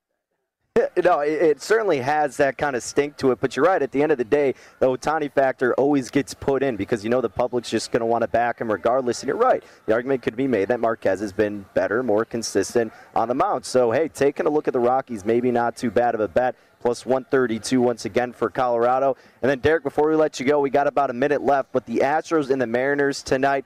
[1.05, 3.39] No, it, certainly has that kind of stink to it.
[3.41, 3.81] But you're right.
[3.81, 7.11] At the end of the day, the Ohtani factor always gets put in because you
[7.11, 9.23] know the public's just going to want to back him regardless.
[9.23, 9.63] And you're right.
[9.87, 13.65] The argument could be made that Marquez has been better, more consistent on the mound.
[13.65, 16.57] So hey, taking a look at the Rockies, maybe not too bad of a bet.
[16.81, 19.17] Plus 132 once again for Colorado.
[19.43, 21.73] And then Derek, before we let you go, we got about a minute left.
[21.73, 23.65] But the Astros and the Mariners tonight.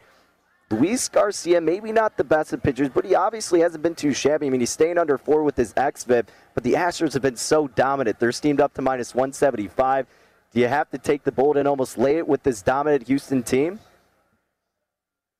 [0.71, 4.47] Luis Garcia, maybe not the best of pitchers, but he obviously hasn't been too shabby.
[4.47, 7.69] I mean, he's staying under four with his xFIP, but the Astros have been so
[7.69, 8.19] dominant.
[8.19, 10.07] They're steamed up to minus 175.
[10.53, 13.43] Do you have to take the bold and almost lay it with this dominant Houston
[13.43, 13.81] team?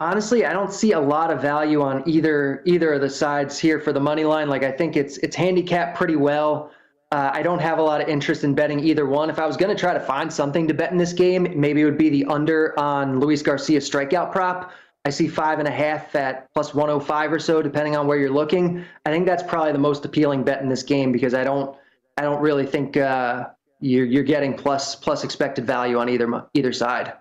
[0.01, 3.81] Honestly, I don't see a lot of value on either either of the sides here
[3.81, 4.49] for the money line.
[4.49, 6.71] Like I think it's it's handicapped pretty well.
[7.11, 9.29] Uh, I don't have a lot of interest in betting either one.
[9.29, 11.81] If I was going to try to find something to bet in this game, maybe
[11.81, 14.73] it would be the under on Luis Garcia's strikeout prop.
[15.05, 18.33] I see five and a half at plus 105 or so, depending on where you're
[18.33, 18.85] looking.
[19.07, 21.77] I think that's probably the most appealing bet in this game because I don't,
[22.17, 23.47] I don't really think uh,
[23.81, 27.13] you're you're getting plus plus expected value on either either side.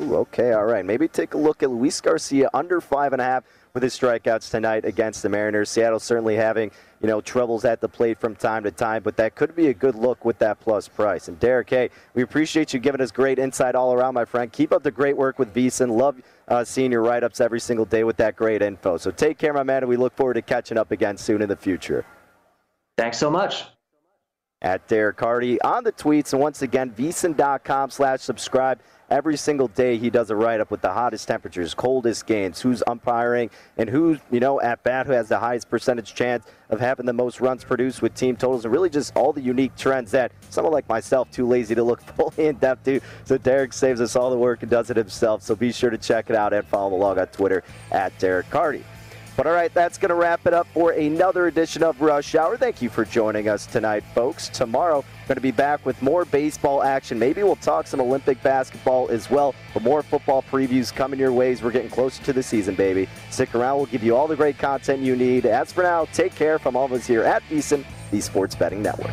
[0.00, 0.84] Ooh, okay, all right.
[0.84, 4.50] Maybe take a look at Luis Garcia under five and a half with his strikeouts
[4.50, 5.68] tonight against the Mariners.
[5.68, 6.70] Seattle certainly having
[7.00, 9.74] you know troubles at the plate from time to time, but that could be a
[9.74, 11.28] good look with that plus price.
[11.28, 14.50] And Derek, hey, we appreciate you giving us great insight all around, my friend.
[14.50, 15.90] Keep up the great work with VSiN.
[15.90, 18.96] Love uh, seeing your write-ups every single day with that great info.
[18.96, 21.48] So take care, my man, and we look forward to catching up again soon in
[21.48, 22.04] the future.
[22.96, 23.64] Thanks so much.
[24.62, 28.80] At Derek Carty on the tweets, and once again, VSiN.com slash subscribe
[29.10, 32.82] every single day he does a write up with the hottest temperatures, coldest games, who's
[32.86, 37.06] umpiring, and who's, you know, at bat, who has the highest percentage chance of having
[37.06, 40.32] the most runs produced with team totals, and really just all the unique trends that
[40.50, 43.00] someone like myself, too lazy to look fully in depth to.
[43.24, 45.42] So Derek saves us all the work and does it himself.
[45.42, 48.84] So be sure to check it out and follow along on Twitter at Derek Carty.
[49.36, 52.56] But all right, that's going to wrap it up for another edition of Rush Hour.
[52.56, 54.48] Thank you for joining us tonight, folks.
[54.48, 57.18] Tomorrow, going to be back with more baseball action.
[57.18, 61.62] Maybe we'll talk some Olympic basketball as well, but more football previews coming your ways.
[61.62, 63.08] We're getting closer to the season, baby.
[63.30, 63.76] Stick around.
[63.76, 65.44] We'll give you all the great content you need.
[65.44, 68.82] As for now, take care from all of us here at VSiN, the Sports Betting
[68.82, 69.12] Network.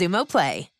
[0.00, 0.79] Xumo Play.